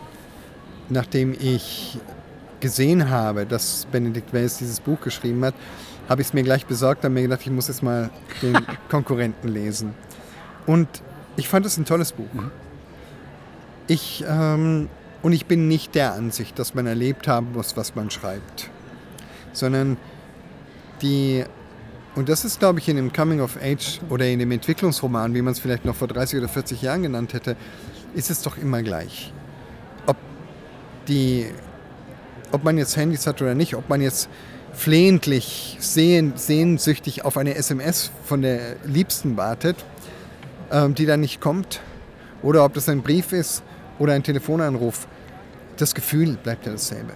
nachdem 0.87 1.35
ich 1.37 1.99
gesehen 2.59 3.09
habe, 3.09 3.45
dass 3.45 3.87
Benedikt 3.91 4.33
Wells 4.33 4.57
dieses 4.57 4.79
Buch 4.79 4.99
geschrieben 5.01 5.43
hat, 5.45 5.55
habe 6.07 6.21
ich 6.21 6.27
es 6.29 6.33
mir 6.33 6.43
gleich 6.43 6.65
besorgt 6.65 7.05
und 7.05 7.13
mir 7.13 7.21
gedacht, 7.21 7.41
ich 7.41 7.51
muss 7.51 7.67
jetzt 7.67 7.83
mal 7.83 8.09
den 8.41 8.57
Konkurrenten 8.89 9.47
lesen. 9.47 9.93
Und 10.65 10.87
ich 11.35 11.47
fand 11.47 11.65
es 11.65 11.77
ein 11.77 11.85
tolles 11.85 12.11
Buch. 12.11 12.33
Mhm. 12.33 12.51
Ich, 13.87 14.23
ähm, 14.27 14.89
und 15.21 15.33
ich 15.33 15.45
bin 15.45 15.67
nicht 15.67 15.95
der 15.95 16.13
Ansicht, 16.13 16.57
dass 16.59 16.73
man 16.73 16.87
erlebt 16.87 17.27
haben 17.27 17.53
muss, 17.53 17.77
was 17.77 17.95
man 17.95 18.09
schreibt. 18.09 18.69
Sondern 19.53 19.97
die, 21.01 21.43
und 22.15 22.29
das 22.29 22.45
ist, 22.45 22.59
glaube 22.59 22.79
ich, 22.79 22.89
in 22.89 22.95
dem 22.95 23.13
Coming 23.13 23.41
of 23.41 23.57
Age 23.61 23.99
oder 24.09 24.27
in 24.27 24.39
dem 24.39 24.51
Entwicklungsroman, 24.51 25.33
wie 25.33 25.41
man 25.41 25.53
es 25.53 25.59
vielleicht 25.59 25.85
noch 25.85 25.95
vor 25.95 26.07
30 26.07 26.39
oder 26.39 26.49
40 26.49 26.81
Jahren 26.81 27.03
genannt 27.03 27.33
hätte, 27.33 27.55
ist 28.13 28.29
es 28.29 28.41
doch 28.41 28.57
immer 28.57 28.81
gleich. 28.81 29.31
Ob 30.07 30.17
die 31.07 31.47
ob 32.51 32.63
man 32.63 32.77
jetzt 32.77 32.97
Handys 32.97 33.27
hat 33.27 33.41
oder 33.41 33.55
nicht, 33.55 33.75
ob 33.75 33.89
man 33.89 34.01
jetzt 34.01 34.29
flehentlich, 34.73 35.77
sehn, 35.79 36.33
sehnsüchtig 36.35 37.25
auf 37.25 37.37
eine 37.37 37.55
SMS 37.55 38.11
von 38.25 38.41
der 38.41 38.75
Liebsten 38.85 39.37
wartet, 39.37 39.77
ähm, 40.71 40.95
die 40.95 41.05
dann 41.05 41.21
nicht 41.21 41.41
kommt, 41.41 41.81
oder 42.41 42.63
ob 42.63 42.73
das 42.73 42.87
ein 42.87 43.01
Brief 43.01 43.33
ist 43.33 43.63
oder 43.97 44.13
ein 44.13 44.23
Telefonanruf, 44.23 45.07
das 45.77 45.93
Gefühl 45.93 46.37
bleibt 46.41 46.65
ja 46.65 46.71
dasselbe. 46.71 47.13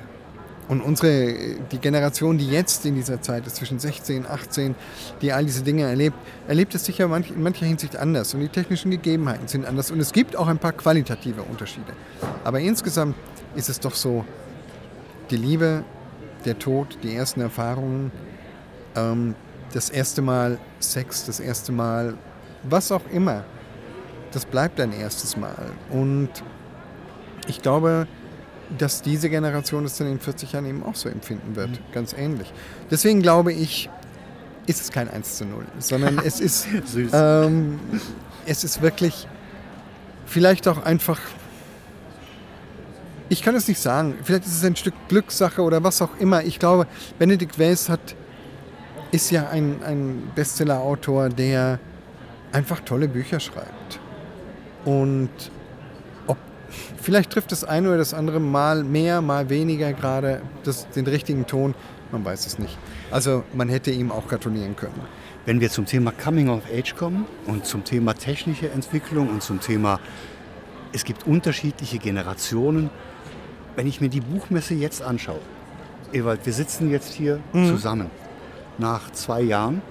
Und 0.69 0.81
unsere, 0.81 1.35
die 1.71 1.77
Generation, 1.77 2.37
die 2.37 2.47
jetzt 2.47 2.85
in 2.85 2.95
dieser 2.95 3.21
Zeit 3.21 3.45
ist, 3.45 3.57
zwischen 3.57 3.79
16, 3.79 4.25
18, 4.25 4.75
die 5.21 5.33
all 5.33 5.43
diese 5.43 5.61
Dinge 5.61 5.83
erlebt, 5.83 6.15
erlebt 6.47 6.73
es 6.73 6.85
sicher 6.85 7.03
in 7.03 7.43
mancher 7.43 7.65
Hinsicht 7.65 7.97
anders. 7.97 8.33
Und 8.33 8.39
die 8.39 8.47
technischen 8.47 8.89
Gegebenheiten 8.89 9.47
sind 9.47 9.65
anders. 9.65 9.91
Und 9.91 9.99
es 9.99 10.13
gibt 10.13 10.37
auch 10.37 10.47
ein 10.47 10.59
paar 10.59 10.71
qualitative 10.71 11.43
Unterschiede. 11.43 11.91
Aber 12.45 12.61
insgesamt 12.61 13.15
ist 13.55 13.67
es 13.67 13.79
doch 13.81 13.93
so, 13.93 14.23
die 15.29 15.37
Liebe, 15.37 15.83
der 16.45 16.59
Tod, 16.59 16.97
die 17.03 17.15
ersten 17.15 17.41
Erfahrungen, 17.41 18.11
ähm, 18.95 19.35
das 19.73 19.89
erste 19.89 20.21
Mal 20.21 20.59
Sex, 20.79 21.25
das 21.25 21.39
erste 21.39 21.71
Mal 21.71 22.15
was 22.63 22.91
auch 22.91 23.05
immer. 23.11 23.43
das 24.31 24.45
bleibt 24.45 24.79
ein 24.79 24.93
erstes 24.93 25.37
Mal. 25.37 25.69
Und 25.91 26.29
ich 27.47 27.61
glaube, 27.61 28.07
dass 28.77 29.03
diese 29.03 29.29
Generation 29.29 29.85
es 29.85 29.97
dann 29.97 30.07
in 30.07 30.19
40 30.19 30.53
Jahren 30.53 30.65
eben 30.65 30.83
auch 30.83 30.95
so 30.95 31.07
empfinden 31.07 31.55
wird. 31.55 31.69
Mhm. 31.69 31.77
Ganz 31.93 32.13
ähnlich. 32.13 32.51
Deswegen 32.89 33.21
glaube 33.21 33.53
ich, 33.53 33.89
ist 34.65 34.81
es 34.81 34.91
kein 34.91 35.09
1 35.09 35.37
zu 35.37 35.45
0, 35.45 35.65
sondern 35.79 36.19
es 36.25 36.39
ist, 36.39 36.67
ähm, 37.13 37.79
es 38.45 38.63
ist 38.63 38.81
wirklich 38.81 39.27
vielleicht 40.25 40.67
auch 40.67 40.83
einfach, 40.83 41.19
ich 43.29 43.41
kann 43.41 43.55
es 43.55 43.67
nicht 43.67 43.79
sagen, 43.79 44.15
vielleicht 44.23 44.45
ist 44.45 44.57
es 44.57 44.63
ein 44.63 44.75
Stück 44.75 44.93
Glückssache 45.07 45.61
oder 45.61 45.83
was 45.83 46.01
auch 46.01 46.17
immer. 46.19 46.43
Ich 46.43 46.59
glaube, 46.59 46.87
Benedikt 47.19 47.57
Wells 47.57 47.89
hat, 47.89 48.15
ist 49.11 49.31
ja 49.31 49.49
ein, 49.49 49.77
ein 49.83 50.31
Bestseller-Autor, 50.35 51.29
der 51.29 51.79
einfach 52.51 52.79
tolle 52.81 53.07
Bücher 53.07 53.39
schreibt. 53.39 53.99
Und 54.85 55.29
ob, 56.27 56.37
vielleicht 57.01 57.31
trifft 57.31 57.51
das 57.51 57.63
eine 57.63 57.89
oder 57.89 57.97
das 57.97 58.13
andere 58.13 58.39
mal 58.39 58.83
mehr, 58.83 59.21
mal 59.21 59.49
weniger 59.49 59.93
gerade 59.93 60.41
das, 60.63 60.89
den 60.89 61.07
richtigen 61.07 61.45
Ton. 61.45 61.75
Man 62.11 62.23
weiß 62.23 62.45
es 62.45 62.59
nicht. 62.59 62.77
Also 63.11 63.43
man 63.53 63.69
hätte 63.69 63.91
ihm 63.91 64.11
auch 64.11 64.27
gratulieren 64.27 64.75
können. 64.75 65.01
Wenn 65.45 65.59
wir 65.59 65.69
zum 65.69 65.85
Thema 65.85 66.11
Coming 66.11 66.49
of 66.49 66.63
Age 66.71 66.95
kommen 66.95 67.25
und 67.47 67.65
zum 67.65 67.83
Thema 67.83 68.13
technische 68.13 68.69
Entwicklung 68.69 69.29
und 69.29 69.41
zum 69.41 69.59
Thema, 69.59 69.99
es 70.93 71.03
gibt 71.03 71.25
unterschiedliche 71.25 71.97
Generationen. 71.97 72.89
Wenn 73.75 73.87
ich 73.87 74.01
mir 74.01 74.09
die 74.09 74.21
Buchmesse 74.21 74.73
jetzt 74.73 75.01
anschaue, 75.01 75.39
Ewald, 76.11 76.45
wir 76.45 76.53
sitzen 76.53 76.91
jetzt 76.91 77.13
hier 77.13 77.39
mhm. 77.53 77.67
zusammen 77.67 78.09
nach 78.77 79.11
zwei 79.11 79.41
Jahren 79.41 79.81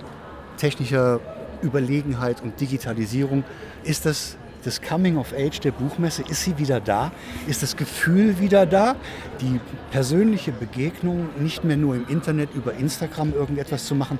technischer 0.57 1.21
Überlegenheit 1.63 2.43
und 2.43 2.61
Digitalisierung. 2.61 3.45
Ist 3.85 4.07
das 4.07 4.37
das 4.65 4.81
Coming 4.81 5.17
of 5.17 5.33
Age 5.33 5.59
der 5.61 5.73
Buchmesse, 5.73 6.23
ist 6.29 6.45
sie 6.45 6.57
wieder 6.59 6.81
da? 6.81 7.11
Ist 7.49 7.63
das 7.63 7.77
Gefühl 7.77 8.39
wieder 8.39 8.65
da? 8.65 8.95
Die 9.41 9.61
persönliche 9.91 10.53
Begegnung, 10.53 11.31
nicht 11.41 11.65
mehr 11.65 11.77
nur 11.77 11.97
im 11.97 12.07
Internet 12.09 12.51
über 12.55 12.75
Instagram 12.75 13.35
irgendetwas 13.35 13.87
zu 13.87 13.95
machen. 13.95 14.19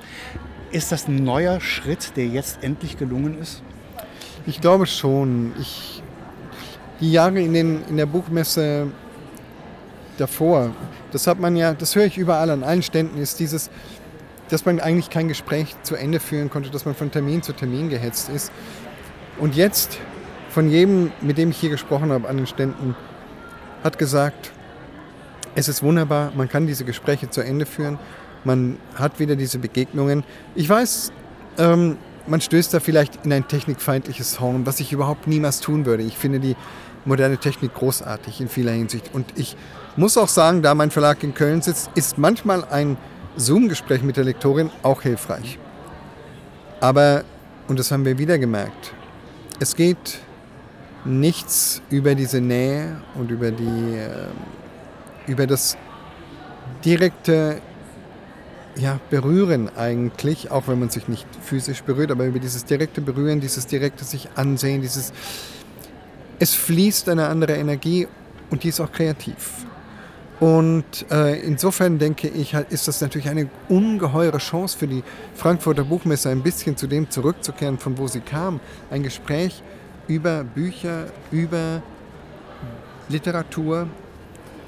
Ist 0.71 0.91
das 0.91 1.07
ein 1.07 1.23
neuer 1.23 1.61
Schritt, 1.61 2.17
der 2.17 2.27
jetzt 2.27 2.63
endlich 2.63 2.97
gelungen 2.97 3.39
ist? 3.39 3.61
Ich 4.45 4.59
glaube 4.59 4.85
schon. 4.85 5.53
Ich, 5.59 6.03
die 6.99 7.11
Jahre 7.11 7.39
in, 7.39 7.53
den, 7.53 7.83
in 7.89 7.97
der 7.97 8.05
Buchmesse 8.05 8.87
davor, 10.17 10.71
das 11.11 11.27
hat 11.27 11.39
man 11.39 11.55
ja, 11.55 11.73
das 11.73 11.95
höre 11.95 12.05
ich 12.05 12.17
überall 12.17 12.49
an 12.49 12.63
allen 12.63 12.83
Ständen, 12.83 13.19
ist 13.19 13.39
dieses, 13.39 13.69
dass 14.49 14.65
man 14.65 14.79
eigentlich 14.79 15.09
kein 15.09 15.27
Gespräch 15.27 15.75
zu 15.83 15.95
Ende 15.95 16.19
führen 16.19 16.49
konnte, 16.49 16.69
dass 16.69 16.85
man 16.85 16.95
von 16.95 17.11
Termin 17.11 17.41
zu 17.41 17.53
Termin 17.53 17.89
gehetzt 17.89 18.29
ist. 18.29 18.51
Und 19.39 19.55
jetzt 19.55 19.97
von 20.49 20.69
jedem, 20.69 21.11
mit 21.21 21.37
dem 21.37 21.49
ich 21.49 21.57
hier 21.57 21.69
gesprochen 21.69 22.11
habe 22.11 22.29
an 22.29 22.37
den 22.37 22.47
Ständen, 22.47 22.95
hat 23.83 23.97
gesagt, 23.97 24.51
es 25.55 25.67
ist 25.67 25.83
wunderbar, 25.83 26.31
man 26.35 26.49
kann 26.49 26.67
diese 26.67 26.85
Gespräche 26.85 27.29
zu 27.29 27.41
Ende 27.41 27.65
führen, 27.65 27.99
man 28.43 28.77
hat 28.95 29.19
wieder 29.19 29.35
diese 29.35 29.59
Begegnungen. 29.59 30.23
Ich 30.55 30.67
weiß, 30.67 31.11
ähm, 31.57 31.97
man 32.27 32.41
stößt 32.41 32.73
da 32.73 32.79
vielleicht 32.79 33.25
in 33.25 33.33
ein 33.33 33.47
technikfeindliches 33.47 34.39
Horn, 34.39 34.65
was 34.65 34.79
ich 34.79 34.91
überhaupt 34.91 35.27
niemals 35.27 35.59
tun 35.59 35.85
würde. 35.85 36.03
Ich 36.03 36.17
finde 36.17 36.39
die 36.39 36.55
moderne 37.05 37.37
Technik 37.37 37.73
großartig 37.73 38.41
in 38.41 38.47
vieler 38.47 38.71
Hinsicht. 38.71 39.11
Und 39.13 39.25
ich 39.35 39.55
muss 39.95 40.17
auch 40.17 40.27
sagen, 40.27 40.61
da 40.61 40.73
mein 40.73 40.91
Verlag 40.91 41.23
in 41.23 41.33
Köln 41.33 41.61
sitzt, 41.61 41.89
ist 41.95 42.17
manchmal 42.17 42.65
ein 42.65 42.97
Zoom-Gespräch 43.35 44.03
mit 44.03 44.17
der 44.17 44.23
Lektorin 44.23 44.69
auch 44.81 45.01
hilfreich. 45.01 45.59
Aber, 46.79 47.23
und 47.67 47.79
das 47.79 47.91
haben 47.91 48.05
wir 48.05 48.17
wieder 48.17 48.37
gemerkt, 48.37 48.93
es 49.59 49.75
geht 49.75 50.19
nichts 51.05 51.81
über 51.89 52.15
diese 52.15 52.41
Nähe 52.41 53.01
und 53.15 53.31
über, 53.31 53.51
die, 53.51 53.95
äh, 53.95 55.31
über 55.31 55.47
das 55.47 55.77
direkte 56.83 57.61
ja, 58.75 58.99
Berühren 59.09 59.69
eigentlich, 59.77 60.49
auch 60.51 60.67
wenn 60.67 60.79
man 60.79 60.89
sich 60.89 61.07
nicht 61.07 61.27
physisch 61.41 61.83
berührt, 61.83 62.11
aber 62.11 62.25
über 62.25 62.39
dieses 62.39 62.65
direkte 62.65 63.01
Berühren, 63.01 63.39
dieses 63.39 63.67
direkte 63.67 64.03
sich 64.03 64.29
ansehen, 64.35 64.81
dieses 64.81 65.13
es 66.39 66.55
fließt 66.55 67.09
eine 67.09 67.27
andere 67.27 67.53
Energie 67.53 68.07
und 68.49 68.63
die 68.63 68.69
ist 68.69 68.81
auch 68.81 68.91
kreativ. 68.91 69.65
Und 70.43 71.09
äh, 71.09 71.39
insofern 71.39 71.99
denke 71.99 72.27
ich, 72.27 72.53
ist 72.69 72.89
das 72.89 72.99
natürlich 72.99 73.29
eine 73.29 73.49
ungeheure 73.69 74.39
Chance 74.39 74.77
für 74.77 74.87
die 74.87 75.01
Frankfurter 75.35 75.85
Buchmesse, 75.85 76.27
ein 76.31 76.43
bisschen 76.43 76.75
zu 76.75 76.85
dem 76.85 77.09
zurückzukehren, 77.09 77.77
von 77.77 77.97
wo 77.97 78.07
sie 78.07 78.19
kam. 78.19 78.59
Ein 78.91 79.03
Gespräch 79.03 79.63
über 80.09 80.43
Bücher, 80.43 81.05
über 81.31 81.81
Literatur, 83.07 83.87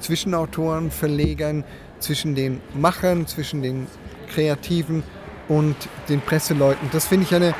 zwischen 0.00 0.32
Autoren, 0.32 0.90
Verlegern, 0.90 1.62
zwischen 1.98 2.34
den 2.34 2.62
Machern, 2.72 3.26
zwischen 3.26 3.60
den 3.60 3.86
Kreativen 4.32 5.02
und 5.46 5.76
den 6.08 6.22
Presseleuten. 6.22 6.88
Das 6.90 7.04
finde 7.04 7.26
ich 7.26 7.34
eine 7.34 7.54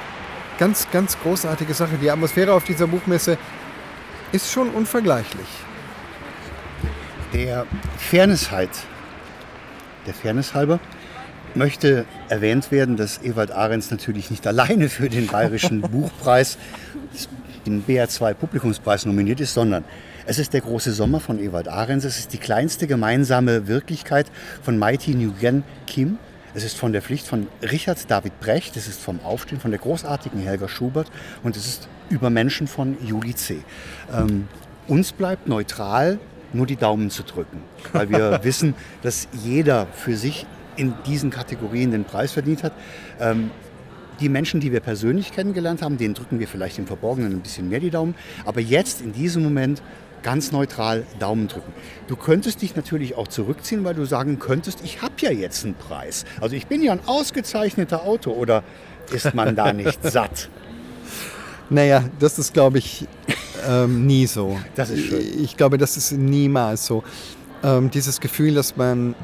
ganz, 0.59 0.91
ganz 0.91 1.19
großartige 1.21 1.75
Sache. 1.75 1.99
Die 2.01 2.11
Atmosphäre 2.11 2.55
auf 2.55 2.65
dieser 2.65 2.87
Buchmesse 2.87 3.37
ist 4.33 4.51
schon 4.51 4.71
unvergleichlich. 4.71 5.66
Der 7.37 7.67
Fairness 7.99 8.51
halt, 8.51 8.71
der 10.07 10.15
Fairness 10.15 10.55
halber, 10.55 10.81
möchte 11.55 12.07
erwähnt 12.31 12.71
werden, 12.71 12.97
dass 12.97 13.23
Ewald 13.23 13.51
Ahrens 13.51 13.91
natürlich 13.91 14.31
nicht 14.31 14.47
alleine 14.47 14.89
für 14.89 15.11
den 15.11 15.27
Bayerischen 15.27 15.81
Buchpreis 15.93 16.57
den 17.67 17.85
BR2 17.85 18.33
Publikumspreis 18.33 19.05
nominiert 19.05 19.41
ist, 19.41 19.53
sondern 19.53 19.85
es 20.25 20.39
ist 20.39 20.55
der 20.55 20.63
große 20.63 20.93
Sommer 20.93 21.21
von 21.21 21.39
Ewald 21.39 21.69
Ahrens. 21.69 22.05
Es 22.05 22.19
ist 22.19 22.33
die 22.33 22.39
kleinste 22.39 22.87
gemeinsame 22.87 23.69
Wirklichkeit 23.69 24.29
von 24.63 24.79
Mighty 24.79 25.15
Nguyen 25.15 25.63
Kim. 25.87 26.17
Es 26.55 26.65
ist 26.65 26.79
von 26.79 26.95
der 26.95 27.03
Pflicht 27.03 27.27
von 27.27 27.49
Richard 27.61 28.11
David 28.11 28.41
Brecht. 28.41 28.79
Es 28.79 28.89
ist 28.89 29.03
vom 29.03 29.21
Aufstehen 29.21 29.61
von 29.61 29.73
der 29.73 29.81
großartigen 29.81 30.41
Helga 30.41 30.69
Schubert. 30.69 31.11
Und 31.43 31.55
es 31.55 31.67
ist 31.67 31.89
über 32.09 32.31
Menschen 32.31 32.67
von 32.67 32.97
Juli 33.05 33.35
C. 33.35 33.59
Ähm, 34.11 34.49
uns 34.89 35.13
bleibt 35.13 35.49
neutral 35.49 36.19
nur 36.53 36.67
die 36.67 36.77
Daumen 36.77 37.11
zu 37.11 37.23
drücken, 37.23 37.61
weil 37.93 38.11
wir 38.11 38.41
wissen, 38.45 38.75
dass 39.03 39.29
jeder 39.33 39.87
für 39.93 40.17
sich 40.17 40.47
in 40.77 40.95
diesen 41.07 41.31
Kategorien 41.31 41.91
den 41.91 42.05
Preis 42.05 42.33
verdient 42.33 42.63
hat. 42.63 42.73
Ähm, 43.21 43.51
die 44.21 44.29
Menschen, 44.29 44.61
die 44.61 44.73
wir 44.73 44.81
persönlich 44.81 45.33
kennengelernt 45.33 45.83
haben, 45.83 45.99
denen 45.99 46.15
drücken 46.15 46.39
wir 46.39 46.49
vielleicht 46.49 46.79
im 46.79 46.87
Verborgenen 46.87 47.33
ein 47.33 47.41
bisschen 47.41 47.69
mehr 47.69 47.81
die 47.81 47.91
Daumen. 47.91 48.15
Aber 48.47 48.61
jetzt, 48.61 49.03
in 49.03 49.13
diesem 49.13 49.43
Moment, 49.43 49.83
ganz 50.23 50.53
neutral 50.53 51.05
Daumen 51.19 51.49
drücken. 51.49 51.73
Du 52.09 52.17
könntest 52.17 52.63
dich 52.63 52.75
natürlich 52.75 53.15
auch 53.15 53.29
zurückziehen, 53.29 53.85
weil 53.85 53.95
du 53.95 54.05
sagen 54.05 54.39
könntest, 54.39 54.81
ich 54.83 55.03
habe 55.03 55.15
ja 55.21 55.31
jetzt 55.31 55.65
einen 55.65 55.75
Preis. 55.75 56.25
Also 56.41 56.57
ich 56.57 56.67
bin 56.67 56.83
ja 56.83 56.93
ein 56.93 57.01
ausgezeichneter 57.07 58.03
Autor 58.05 58.37
oder 58.37 58.65
ist 59.13 59.35
man 59.35 59.55
da 59.55 59.73
nicht 59.73 60.03
satt? 60.11 60.49
Naja, 61.69 62.05
das 62.19 62.39
ist, 62.39 62.55
glaube 62.55 62.79
ich, 62.79 63.07
ähm, 63.69 64.07
nie 64.07 64.27
so. 64.27 64.59
Das 64.75 64.91
ist 64.91 65.07
schön. 65.07 65.23
Ich 65.43 65.57
glaube, 65.57 65.79
das 65.79 65.97
ist 65.97 66.13
niemals 66.13 66.87
so. 66.87 67.03
Ähm, 67.63 67.91
dieses 67.91 68.21
Gefühl, 68.21 68.55
dass 68.55 68.77
man. 68.77 69.15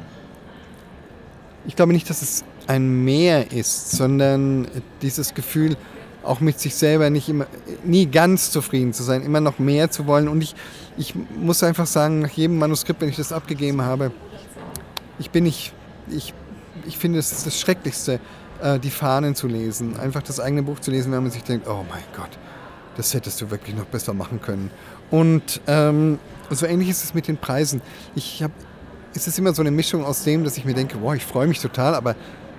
Ich 1.65 1.75
glaube 1.75 1.93
nicht, 1.93 2.09
dass 2.09 2.21
es 2.21 2.43
ein 2.67 3.03
Mehr 3.03 3.51
ist, 3.51 3.91
sondern 3.91 4.67
dieses 5.01 5.33
Gefühl, 5.33 5.77
auch 6.23 6.39
mit 6.39 6.59
sich 6.59 6.75
selber 6.75 7.09
nicht 7.09 7.29
immer, 7.29 7.47
nie 7.83 8.05
ganz 8.05 8.51
zufrieden 8.51 8.93
zu 8.93 9.03
sein, 9.03 9.21
immer 9.21 9.39
noch 9.39 9.59
mehr 9.59 9.91
zu 9.91 10.07
wollen. 10.07 10.27
Und 10.27 10.41
ich, 10.41 10.55
ich 10.97 11.13
muss 11.15 11.63
einfach 11.63 11.87
sagen, 11.87 12.19
nach 12.19 12.29
jedem 12.29 12.57
Manuskript, 12.57 13.01
wenn 13.01 13.09
ich 13.09 13.17
das 13.17 13.31
abgegeben 13.31 13.81
habe, 13.81 14.11
ich 15.19 15.29
bin 15.29 15.43
nicht, 15.43 15.73
ich, 16.09 16.33
ich 16.87 16.97
finde, 16.97 17.19
es 17.19 17.31
ist 17.31 17.45
das 17.45 17.59
Schrecklichste, 17.59 18.19
äh, 18.61 18.79
die 18.79 18.89
Fahnen 18.89 19.35
zu 19.35 19.47
lesen, 19.47 19.99
einfach 19.99 20.23
das 20.23 20.39
eigene 20.39 20.63
Buch 20.63 20.79
zu 20.79 20.91
lesen, 20.91 21.11
wenn 21.11 21.23
man 21.23 21.31
sich 21.31 21.43
denkt, 21.43 21.67
oh 21.67 21.85
mein 21.89 22.03
Gott, 22.15 22.31
das 22.97 23.13
hättest 23.13 23.41
du 23.41 23.51
wirklich 23.51 23.75
noch 23.75 23.85
besser 23.85 24.13
machen 24.13 24.41
können. 24.41 24.71
Und 25.11 25.61
ähm, 25.67 26.19
so 26.49 26.65
ähnlich 26.65 26.89
ist 26.89 27.03
es 27.03 27.13
mit 27.13 27.27
den 27.27 27.37
Preisen. 27.37 27.81
Ich 28.15 28.43
habe, 28.43 28.53
es 29.13 29.27
ist 29.27 29.37
immer 29.39 29.53
so 29.53 29.61
eine 29.61 29.71
Mischung 29.71 30.03
aus 30.03 30.23
dem, 30.23 30.43
dass 30.43 30.57
ich 30.57 30.65
mir 30.65 30.73
denke, 30.73 30.97
boah, 30.97 31.15
ich 31.15 31.25
freue 31.25 31.47
mich 31.47 31.59
total, 31.59 31.95
aber 31.95 32.15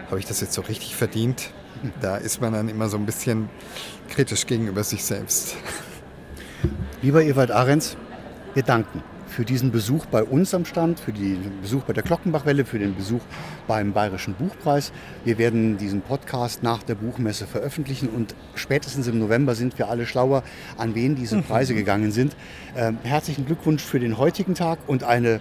habe 0.09 0.19
ich 0.19 0.27
das 0.27 0.41
jetzt 0.41 0.55
so 0.55 0.63
richtig 0.63 0.97
verdient? 0.97 1.51
Da 2.01 2.17
ist 2.17 2.41
man 2.41 2.53
dann 2.53 2.69
immer 2.69 2.89
so 2.89 2.97
ein 2.97 3.07
bisschen 3.07 3.49
kritisch 4.09 4.47
gegenüber 4.47 4.85
sich 4.85 5.05
selbst. 5.05 5.57
Lieber 7.03 7.23
Ewald 7.23 7.51
Ahrens, 7.51 7.97
wir 8.55 8.63
danken 8.63 9.03
für 9.35 9.45
diesen 9.45 9.73
Besuch 9.73 10.07
bei 10.07 10.23
uns 10.23 10.55
am 10.55 10.65
Stand, 10.65 11.01
für 11.01 11.13
den 11.13 11.61
Besuch 11.61 11.83
bei 11.83 11.93
der 11.93 12.05
Glockenbachwelle, 12.05 12.65
für 12.65 12.79
den 12.79 12.95
Besuch 12.95 13.23
beim 13.67 13.93
Bayerischen 13.93 14.35
Buchpreis. 14.35 14.93
Wir 15.25 15.39
werden 15.39 15.77
diesen 15.77 16.03
Podcast 16.03 16.63
nach 16.63 16.85
der 16.85 16.95
Buchmesse 16.95 17.49
veröffentlichen 17.49 18.09
und 18.09 18.37
spätestens 18.55 19.09
im 19.09 19.19
November 19.19 19.57
sind 19.57 19.77
wir 19.77 19.89
alle 19.89 20.07
schlauer, 20.07 20.45
an 20.79 20.95
wen 20.95 21.17
diese 21.17 21.43
Preise 21.43 21.75
gegangen 21.75 22.13
sind. 22.13 22.37
Ähm, 22.77 22.99
herzlichen 23.03 23.45
Glückwunsch 23.45 23.83
für 23.83 23.99
den 23.99 24.19
heutigen 24.19 24.55
Tag 24.55 24.79
und 24.87 25.03
eine 25.03 25.41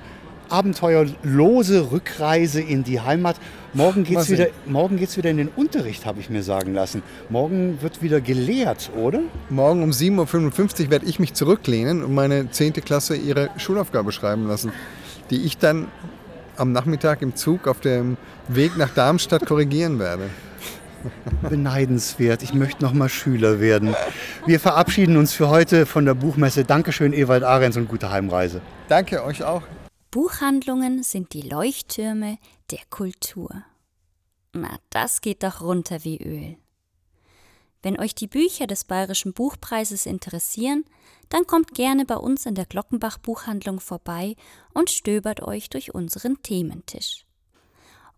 abenteuerlose 0.54 1.92
Rückreise 1.92 2.62
in 2.62 2.84
die 2.84 3.02
Heimat. 3.02 3.38
Morgen 3.74 4.04
geht 4.04 4.20
es 4.20 4.30
Mal 4.30 4.38
wieder, 4.38 4.48
morgen 4.68 4.98
geht's 4.98 5.18
wieder 5.18 5.32
in 5.32 5.38
den 5.38 5.48
Unterricht, 5.48 6.06
habe 6.06 6.20
ich 6.20 6.30
mir 6.30 6.44
sagen 6.44 6.76
lassen. 6.76 7.02
Morgen 7.30 7.82
wird 7.82 8.04
wieder 8.04 8.22
gelehrt, 8.22 8.92
oder? 8.96 9.22
Morgen 9.50 9.82
um 9.82 9.90
7.55 9.90 10.86
Uhr 10.86 10.92
werde 10.92 11.08
ich 11.08 11.20
mich 11.20 11.34
zurücklehnen 11.34 12.04
und 12.04 12.14
meine 12.14 12.52
10. 12.52 12.74
Klasse 12.74 13.16
ihre 13.16 13.50
Schulaufgabe 13.58 14.12
schreiben 14.12 14.48
lassen, 14.48 14.72
die 15.32 15.44
ich 15.44 15.58
dann 15.58 15.88
am 16.56 16.72
Nachmittag 16.72 17.24
im 17.24 17.36
Zug 17.36 17.68
auf 17.68 17.80
dem 17.80 18.18
Weg 18.48 18.78
nach 18.78 18.94
Darmstadt 18.94 19.48
korrigieren 19.48 19.98
werde. 19.98 20.30
Beneidenswert. 21.50 22.44
Ich 22.44 22.54
möchte 22.54 22.84
noch 22.84 22.94
mal 22.94 23.10
Schüler 23.10 23.60
werden. 23.60 23.96
Wir 24.46 24.60
verabschieden 24.60 25.18
uns 25.18 25.34
für 25.34 25.50
heute 25.50 25.86
von 25.86 26.06
der 26.06 26.14
Buchmesse. 26.14 26.64
Dankeschön, 26.64 27.12
Ewald 27.12 27.44
Ahrens 27.44 27.76
und 27.76 27.90
gute 27.90 28.12
Heimreise. 28.12 28.62
Danke 28.88 29.24
euch 29.24 29.44
auch. 29.44 29.64
Buchhandlungen 30.14 31.02
sind 31.02 31.34
die 31.34 31.42
Leuchttürme 31.42 32.38
der 32.70 32.82
Kultur. 32.92 33.64
Na, 34.52 34.78
das 34.92 35.22
geht 35.22 35.42
doch 35.42 35.62
runter 35.62 36.04
wie 36.04 36.22
Öl. 36.22 36.56
Wenn 37.82 38.00
euch 38.00 38.14
die 38.14 38.28
Bücher 38.28 38.68
des 38.68 38.84
Bayerischen 38.84 39.34
Buchpreises 39.34 40.06
interessieren, 40.06 40.86
dann 41.30 41.48
kommt 41.48 41.74
gerne 41.74 42.06
bei 42.06 42.16
uns 42.16 42.46
in 42.46 42.54
der 42.54 42.68
Glockenbach 42.68 43.18
Buchhandlung 43.18 43.80
vorbei 43.80 44.36
und 44.76 44.92
stöbert 44.92 45.42
euch 45.42 45.72
durch 45.72 45.96
unseren 45.96 46.40
Thementisch. 46.44 47.26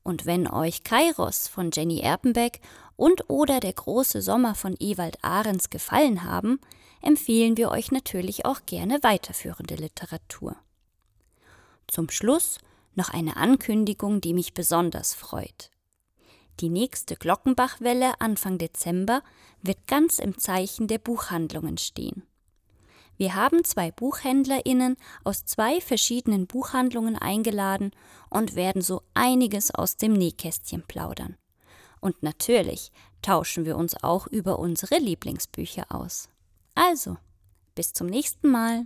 Und 0.03 0.25
wenn 0.25 0.49
euch 0.49 0.84
Kairos 0.84 1.47
von 1.47 1.71
Jenny 1.71 2.01
Erpenbeck 2.01 2.60
und 2.97 3.29
oder 3.29 3.62
der 3.62 3.71
große 3.71 4.21
Sommer 4.21 4.53
von 4.53 4.75
Ewald 4.81 5.23
Ahrens 5.23 5.69
gefallen 5.69 6.25
haben, 6.25 6.60
empfehlen 7.01 7.55
wir 7.55 7.71
euch 7.71 7.93
natürlich 7.93 8.43
auch 8.43 8.65
gerne 8.65 9.01
weiterführende 9.01 9.75
Literatur. 9.75 10.58
Zum 11.95 12.10
Schluss 12.10 12.58
noch 12.95 13.12
eine 13.12 13.38
Ankündigung, 13.38 14.19
die 14.19 14.34
mich 14.34 14.53
besonders 14.53 15.13
freut. 15.13 15.71
Die 16.60 16.67
nächste 16.67 17.15
Glockenbachwelle 17.15 18.19
Anfang 18.19 18.58
Dezember 18.58 19.23
wird 19.62 19.88
ganz 19.88 20.19
im 20.19 20.38
Zeichen 20.38 20.89
der 20.89 20.97
Buchhandlungen 20.97 21.77
stehen. 21.77 22.23
Wir 23.15 23.36
haben 23.36 23.63
zwei 23.63 23.91
BuchhändlerInnen 23.91 24.97
aus 25.23 25.45
zwei 25.45 25.79
verschiedenen 25.79 26.47
Buchhandlungen 26.47 27.17
eingeladen 27.17 27.91
und 28.29 28.58
werden 28.58 28.81
so 28.81 29.01
einiges 29.13 29.73
aus 29.73 29.95
dem 29.95 30.12
Nähkästchen 30.12 30.84
plaudern. 30.86 31.38
Und 32.01 32.23
natürlich 32.23 32.91
tauschen 33.21 33.63
wir 33.63 33.77
uns 33.77 33.95
auch 34.03 34.27
über 34.27 34.60
unsere 34.60 34.97
Lieblingsbücher 34.97 35.86
aus. 35.95 36.27
Also, 36.73 37.15
bis 37.73 37.93
zum 37.93 38.08
nächsten 38.08 38.49
Mal. 38.49 38.86